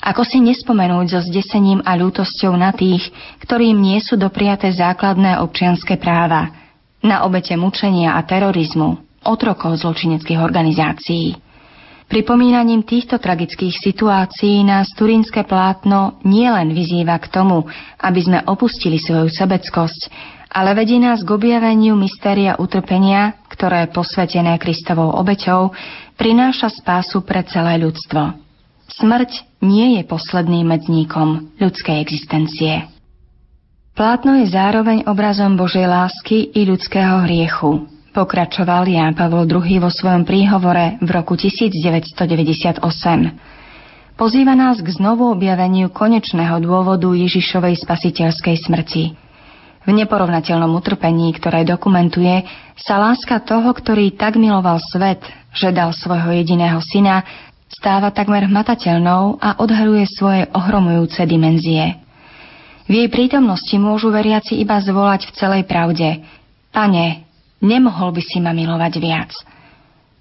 Ako 0.05 0.21
si 0.23 0.37
nespomenúť 0.45 1.17
so 1.17 1.21
zdesením 1.25 1.81
a 1.81 1.97
ľútosťou 1.97 2.53
na 2.61 2.77
tých, 2.77 3.09
ktorým 3.41 3.81
nie 3.81 3.99
sú 4.05 4.21
dopriaté 4.21 4.69
základné 4.69 5.41
občianské 5.41 5.97
práva, 5.97 6.53
na 7.01 7.25
obete 7.25 7.57
mučenia 7.57 8.17
a 8.17 8.21
terorizmu, 8.25 9.21
otrokov 9.25 9.81
zločineckých 9.81 10.41
organizácií. 10.41 11.37
Pripomínaním 12.05 12.85
týchto 12.85 13.17
tragických 13.17 13.81
situácií 13.81 14.61
nás 14.61 14.93
turínske 14.93 15.41
plátno 15.49 16.21
nielen 16.23 16.77
vyzýva 16.77 17.17
k 17.17 17.33
tomu, 17.33 17.65
aby 17.97 18.21
sme 18.21 18.39
opustili 18.45 19.01
svoju 19.01 19.33
sebeckosť, 19.33 20.13
ale 20.53 20.77
vedie 20.77 21.01
nás 21.01 21.25
k 21.25 21.35
objaveniu 21.35 21.97
mystéria 21.99 22.61
utrpenia, 22.61 23.41
ktoré 23.51 23.89
posvetené 23.91 24.61
Kristovou 24.61 25.17
obeťou 25.17 25.75
prináša 26.15 26.71
spásu 26.71 27.25
pre 27.27 27.43
celé 27.49 27.81
ľudstvo. 27.83 28.37
Smrť 29.01 29.65
nie 29.65 29.99
je 29.99 30.03
posledným 30.05 30.71
medzníkom 30.71 31.57
ľudskej 31.59 31.99
existencie. 32.05 32.87
Plátno 33.95 34.39
je 34.45 34.51
zároveň 34.53 35.09
obrazom 35.09 35.57
Božej 35.57 35.87
lásky 35.89 36.53
i 36.53 36.67
ľudského 36.69 37.25
hriechu, 37.25 37.87
Pokračoval 38.15 38.87
Ján 38.87 39.19
Pavol 39.19 39.43
II 39.51 39.83
vo 39.83 39.91
svojom 39.91 40.23
príhovore 40.23 41.03
v 41.03 41.09
roku 41.11 41.35
1998. 41.35 42.79
Pozýva 44.15 44.55
nás 44.55 44.79
k 44.79 44.87
znovu 44.87 45.35
objaveniu 45.35 45.91
konečného 45.91 46.62
dôvodu 46.62 47.11
Ježišovej 47.11 47.75
spasiteľskej 47.83 48.71
smrti. 48.71 49.19
V 49.83 49.91
neporovnateľnom 49.91 50.71
utrpení, 50.79 51.35
ktoré 51.35 51.67
dokumentuje, 51.67 52.47
sa 52.79 53.03
láska 53.03 53.43
toho, 53.43 53.75
ktorý 53.75 54.15
tak 54.15 54.39
miloval 54.39 54.79
svet, 54.79 55.19
že 55.51 55.75
dal 55.75 55.91
svojho 55.91 56.39
jediného 56.39 56.79
syna, 56.87 57.27
stáva 57.67 58.15
takmer 58.15 58.47
hmatateľnou 58.47 59.43
a 59.43 59.59
odhaluje 59.59 60.07
svoje 60.07 60.47
ohromujúce 60.55 61.19
dimenzie. 61.27 61.99
V 62.87 62.95
jej 62.95 63.09
prítomnosti 63.11 63.75
môžu 63.75 64.15
veriaci 64.15 64.55
iba 64.62 64.79
zvolať 64.79 65.27
v 65.27 65.35
celej 65.35 65.62
pravde 65.67 66.23
Pane, 66.71 67.24
Nemohol 67.65 68.12
by 68.12 68.23
si 68.23 68.45
ma 68.45 68.53
milovať 68.53 68.93
viac. 69.01 69.33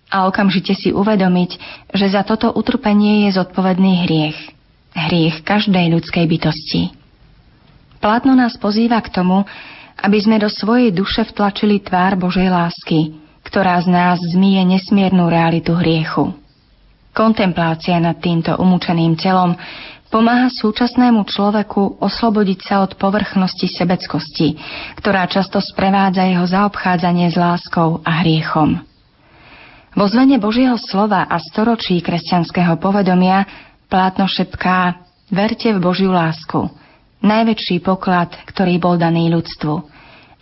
A 0.08 0.32
okamžite 0.32 0.72
si 0.72 0.96
uvedomiť, 0.96 1.52
že 1.92 2.08
za 2.08 2.24
toto 2.24 2.56
utrpenie 2.56 3.28
je 3.28 3.36
zodpovedný 3.36 4.08
hriech. 4.08 4.40
Hriech 4.96 5.44
každej 5.44 5.92
ľudskej 5.92 6.24
bytosti. 6.24 6.96
Plátno 8.00 8.32
nás 8.32 8.56
pozýva 8.56 9.04
k 9.04 9.12
tomu, 9.12 9.44
aby 10.00 10.18
sme 10.24 10.40
do 10.40 10.48
svojej 10.48 10.96
duše 10.96 11.28
vtlačili 11.28 11.84
tvár 11.84 12.16
Božej 12.16 12.48
lásky, 12.48 13.16
ktorá 13.44 13.80
z 13.84 13.92
nás 13.92 14.18
zmije 14.24 14.64
nesmiernu 14.64 15.28
realitu 15.28 15.76
hriechu. 15.76 16.32
Kontemplácia 17.14 18.00
nad 18.02 18.18
týmto 18.18 18.58
umúčeným 18.58 19.14
telom 19.20 19.54
pomáha 20.14 20.54
súčasnému 20.54 21.26
človeku 21.26 21.98
oslobodiť 21.98 22.60
sa 22.62 22.86
od 22.86 22.94
povrchnosti 23.02 23.66
sebeckosti, 23.66 24.54
ktorá 25.02 25.26
často 25.26 25.58
sprevádza 25.58 26.30
jeho 26.30 26.46
zaobchádzanie 26.46 27.34
s 27.34 27.38
láskou 27.42 27.98
a 28.06 28.22
hriechom. 28.22 28.78
Vo 29.98 30.06
zvene 30.06 30.38
Božieho 30.38 30.78
slova 30.78 31.26
a 31.26 31.42
storočí 31.42 31.98
kresťanského 32.06 32.78
povedomia 32.78 33.50
plátno 33.90 34.30
šepká 34.30 35.02
Verte 35.34 35.74
v 35.74 35.82
Božiu 35.82 36.14
lásku, 36.14 36.70
najväčší 37.26 37.82
poklad, 37.82 38.38
ktorý 38.46 38.78
bol 38.78 39.02
daný 39.02 39.34
ľudstvu 39.34 39.74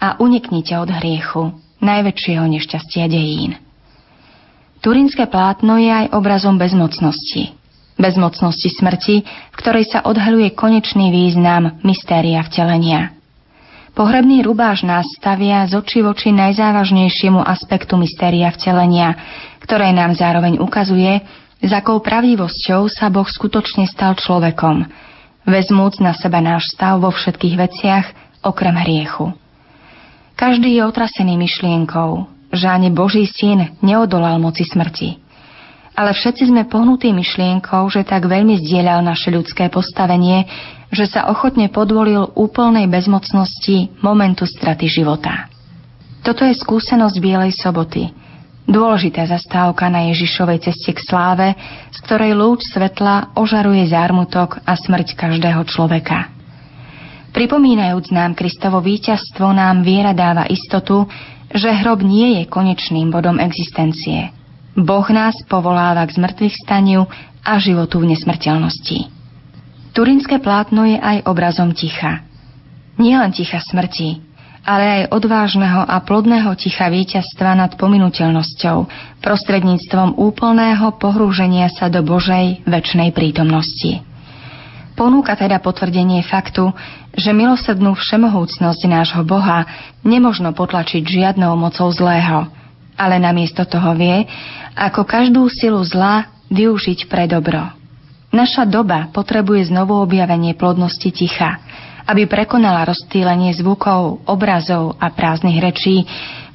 a 0.03 0.19
uniknite 0.19 0.75
od 0.75 0.91
hriechu, 0.91 1.55
najväčšieho 1.79 2.43
nešťastia 2.43 3.07
dejín. 3.07 3.55
Turínske 4.83 5.31
plátno 5.31 5.79
je 5.79 5.87
aj 5.87 6.11
obrazom 6.11 6.59
bezmocnosti, 6.59 7.60
bezmocnosti 7.99 8.71
smrti, 8.71 9.15
v 9.25 9.55
ktorej 9.55 9.89
sa 9.91 10.03
odhaluje 10.07 10.51
konečný 10.55 11.11
význam 11.11 11.79
mystéria 11.83 12.41
vtelenia. 12.45 13.15
Pohrebný 13.91 14.41
rubáš 14.41 14.87
nás 14.87 15.03
stavia 15.19 15.67
z 15.67 15.75
oči 15.75 15.99
voči 15.99 16.31
najzávažnejšiemu 16.31 17.43
aspektu 17.43 17.99
mystéria 17.99 18.47
vtelenia, 18.55 19.19
ktoré 19.59 19.91
nám 19.91 20.15
zároveň 20.15 20.63
ukazuje, 20.63 21.19
s 21.61 21.71
akou 21.75 22.01
pravdivosťou 22.01 22.89
sa 22.89 23.11
Boh 23.13 23.27
skutočne 23.27 23.85
stal 23.85 24.17
človekom, 24.17 24.87
vezmúc 25.45 26.01
na 26.01 26.15
seba 26.17 26.41
náš 26.41 26.73
stav 26.73 26.97
vo 26.97 27.13
všetkých 27.13 27.55
veciach, 27.59 28.05
okrem 28.41 28.73
hriechu. 28.81 29.35
Každý 30.39 30.73
je 30.73 30.81
otrasený 30.81 31.37
myšlienkou, 31.37 32.25
že 32.49 32.65
ani 32.65 32.89
Boží 32.89 33.29
syn 33.29 33.77
neodolal 33.85 34.41
moci 34.41 34.65
smrti 34.65 35.20
ale 35.91 36.15
všetci 36.15 36.47
sme 36.47 36.63
pohnutí 36.71 37.11
myšlienkou, 37.11 37.83
že 37.91 38.07
tak 38.07 38.23
veľmi 38.23 38.55
zdieľal 38.63 39.03
naše 39.03 39.27
ľudské 39.27 39.67
postavenie, 39.67 40.47
že 40.91 41.07
sa 41.07 41.27
ochotne 41.27 41.67
podvolil 41.67 42.31
úplnej 42.35 42.87
bezmocnosti 42.87 43.91
momentu 44.03 44.47
straty 44.47 44.87
života. 44.87 45.51
Toto 46.21 46.47
je 46.47 46.53
skúsenosť 46.55 47.15
Bielej 47.17 47.55
soboty, 47.55 48.11
dôležitá 48.69 49.25
zastávka 49.27 49.91
na 49.91 50.11
Ježišovej 50.13 50.69
ceste 50.69 50.91
k 50.95 50.99
sláve, 51.01 51.47
z 51.91 51.97
ktorej 52.07 52.37
lúč 52.37 52.67
svetla 52.71 53.35
ožaruje 53.35 53.89
zármutok 53.89 54.63
a 54.63 54.77
smrť 54.77 55.17
každého 55.17 55.63
človeka. 55.67 56.29
Pripomínajúc 57.31 58.11
nám 58.11 58.35
Kristovo 58.35 58.83
víťazstvo, 58.83 59.55
nám 59.55 59.87
viera 59.87 60.11
dáva 60.11 60.47
istotu, 60.51 61.07
že 61.51 61.71
hrob 61.71 62.03
nie 62.03 62.39
je 62.39 62.43
konečným 62.47 63.11
bodom 63.11 63.39
existencie– 63.39 64.31
Boh 64.77 65.07
nás 65.11 65.35
povoláva 65.51 66.07
k 66.07 66.15
zmrtvých 66.15 66.55
staniu 66.63 67.03
a 67.43 67.59
životu 67.59 67.99
v 67.99 68.15
nesmrteľnosti. 68.15 69.11
Turinské 69.91 70.39
plátno 70.39 70.87
je 70.87 70.95
aj 70.95 71.27
obrazom 71.27 71.75
ticha. 71.75 72.23
Nie 72.95 73.19
len 73.19 73.35
ticha 73.35 73.59
smrti, 73.59 74.23
ale 74.63 74.83
aj 74.83 75.01
odvážneho 75.11 75.83
a 75.83 75.99
plodného 75.99 76.53
ticha 76.55 76.87
víťazstva 76.87 77.57
nad 77.57 77.75
pominuteľnosťou 77.75 78.77
prostredníctvom 79.19 80.15
úplného 80.15 80.95
pohrúženia 81.01 81.67
sa 81.73 81.91
do 81.91 82.05
Božej 82.05 82.63
väčšnej 82.63 83.11
prítomnosti. 83.11 84.05
Ponúka 84.95 85.33
teda 85.33 85.57
potvrdenie 85.59 86.21
faktu, 86.23 86.71
že 87.17 87.33
milosrdnú 87.33 87.97
všemohúcnosť 87.97 88.81
nášho 88.87 89.23
Boha 89.25 89.65
nemožno 90.05 90.53
potlačiť 90.53 91.03
žiadnou 91.03 91.57
mocou 91.57 91.89
zlého, 91.89 92.60
ale 93.01 93.17
namiesto 93.17 93.65
toho 93.65 93.97
vie, 93.97 94.29
ako 94.77 95.01
každú 95.09 95.49
silu 95.49 95.81
zla 95.81 96.29
využiť 96.53 97.09
pre 97.09 97.25
dobro. 97.25 97.65
Naša 98.29 98.69
doba 98.69 99.09
potrebuje 99.09 99.73
znovu 99.73 99.97
objavenie 99.97 100.53
plodnosti 100.53 101.09
ticha, 101.09 101.57
aby 102.05 102.29
prekonala 102.29 102.87
rozstýlenie 102.87 103.57
zvukov, 103.57 104.23
obrazov 104.29 104.95
a 105.01 105.09
prázdnych 105.09 105.59
rečí, 105.59 106.05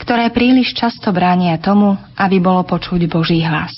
ktoré 0.00 0.30
príliš 0.30 0.72
často 0.72 1.10
bránia 1.10 1.58
tomu, 1.58 1.98
aby 2.14 2.38
bolo 2.38 2.62
počuť 2.64 3.10
Boží 3.10 3.42
hlas. 3.42 3.74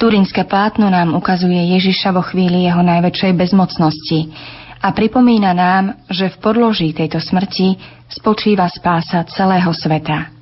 Turinské 0.00 0.48
plátno 0.48 0.90
nám 0.90 1.14
ukazuje 1.14 1.78
Ježiša 1.78 2.10
vo 2.10 2.24
chvíli 2.26 2.66
jeho 2.66 2.82
najväčšej 2.82 3.32
bezmocnosti 3.38 4.34
a 4.82 4.90
pripomína 4.90 5.54
nám, 5.54 5.84
že 6.10 6.26
v 6.26 6.36
podloží 6.42 6.90
tejto 6.90 7.22
smrti 7.22 7.78
spočíva 8.10 8.66
spása 8.66 9.22
celého 9.30 9.70
sveta. 9.70 10.41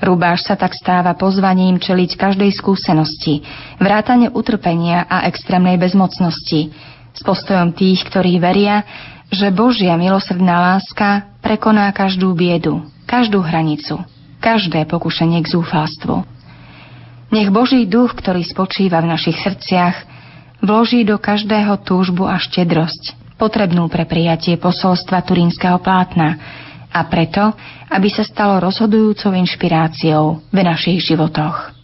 Rubáš 0.00 0.48
sa 0.48 0.56
tak 0.56 0.72
stáva 0.72 1.12
pozvaním 1.12 1.76
čeliť 1.76 2.16
každej 2.16 2.50
skúsenosti, 2.56 3.44
vrátane 3.76 4.32
utrpenia 4.32 5.04
a 5.04 5.28
extrémnej 5.28 5.76
bezmocnosti, 5.76 6.72
s 7.12 7.20
postojom 7.20 7.76
tých, 7.76 8.08
ktorí 8.08 8.40
veria, 8.40 8.80
že 9.28 9.52
Božia 9.52 9.94
milosrdná 10.00 10.74
láska 10.74 11.28
prekoná 11.44 11.92
každú 11.92 12.32
biedu, 12.32 12.80
každú 13.04 13.44
hranicu, 13.44 14.00
každé 14.40 14.88
pokušenie 14.88 15.44
k 15.44 15.52
zúfalstvu. 15.52 16.24
Nech 17.30 17.52
Boží 17.52 17.86
duch, 17.86 18.16
ktorý 18.16 18.42
spočíva 18.42 18.98
v 19.04 19.10
našich 19.14 19.38
srdciach, 19.38 20.02
vloží 20.64 21.06
do 21.06 21.20
každého 21.20 21.78
túžbu 21.86 22.26
a 22.26 22.40
štedrosť, 22.40 23.36
potrebnú 23.38 23.86
pre 23.86 24.08
prijatie 24.08 24.58
posolstva 24.58 25.22
turínskeho 25.22 25.78
plátna, 25.78 26.40
a 26.90 27.06
preto, 27.06 27.54
aby 27.90 28.08
sa 28.10 28.26
stalo 28.26 28.58
rozhodujúcou 28.60 29.32
inšpiráciou 29.34 30.42
v 30.50 30.58
našich 30.60 31.02
životoch. 31.06 31.79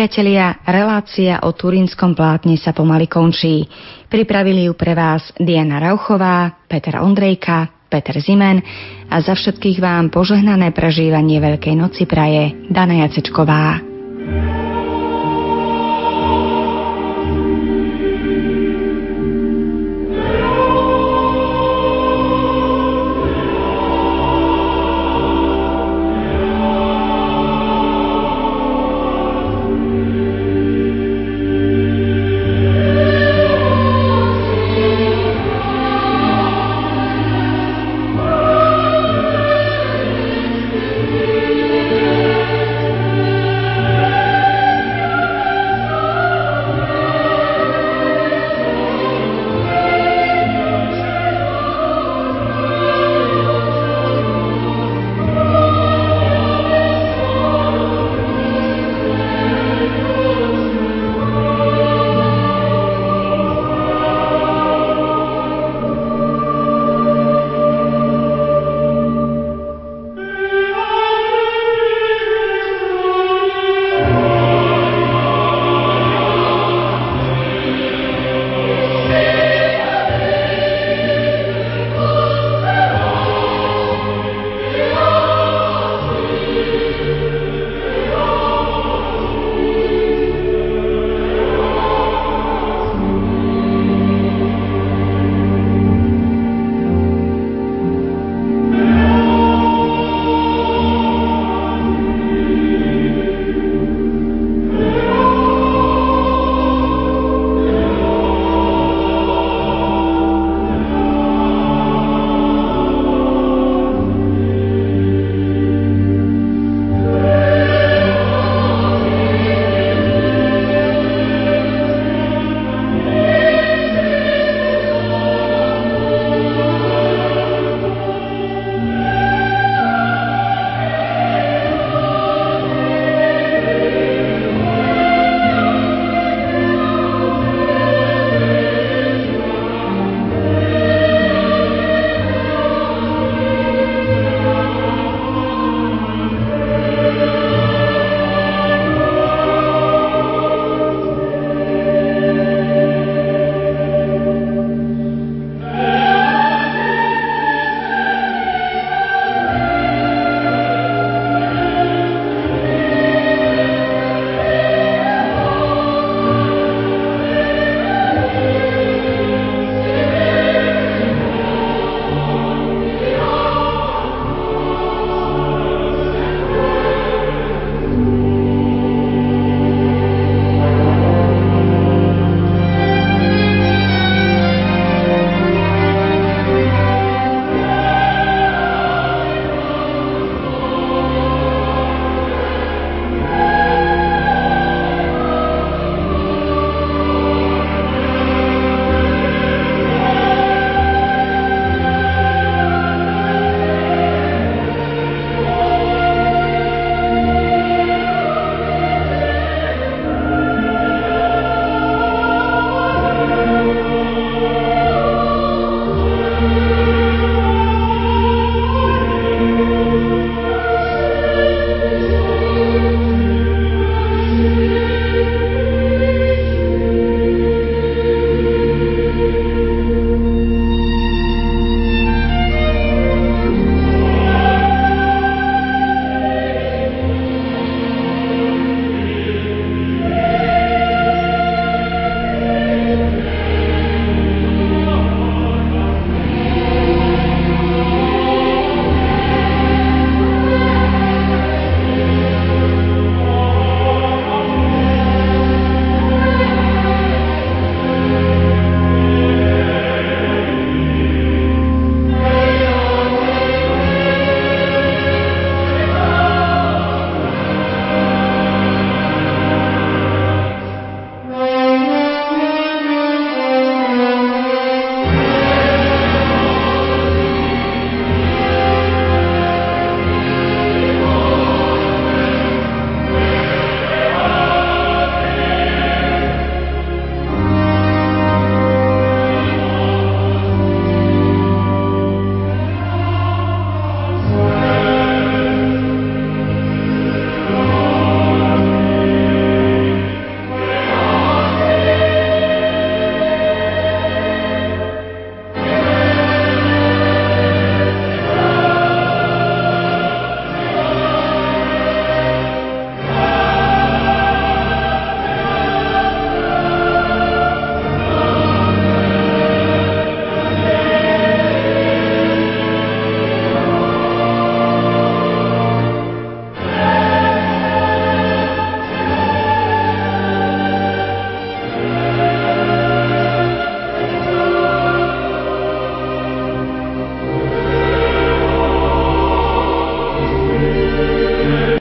Priatelia, 0.00 0.64
relácia 0.64 1.44
o 1.44 1.52
turínskom 1.52 2.16
plátne 2.16 2.56
sa 2.56 2.72
pomaly 2.72 3.04
končí. 3.04 3.68
Pripravili 4.08 4.64
ju 4.64 4.72
pre 4.72 4.96
vás 4.96 5.28
Diana 5.36 5.76
Rauchová, 5.76 6.56
Peter 6.64 7.04
Ondrejka, 7.04 7.68
Peter 7.84 8.16
Zimen 8.16 8.64
a 9.12 9.20
za 9.20 9.36
všetkých 9.36 9.76
vám 9.76 10.08
požehnané 10.08 10.72
prežívanie 10.72 11.36
Veľkej 11.36 11.76
noci 11.76 12.08
praje 12.08 12.72
Dana 12.72 13.04
Jacečková. 13.04 13.76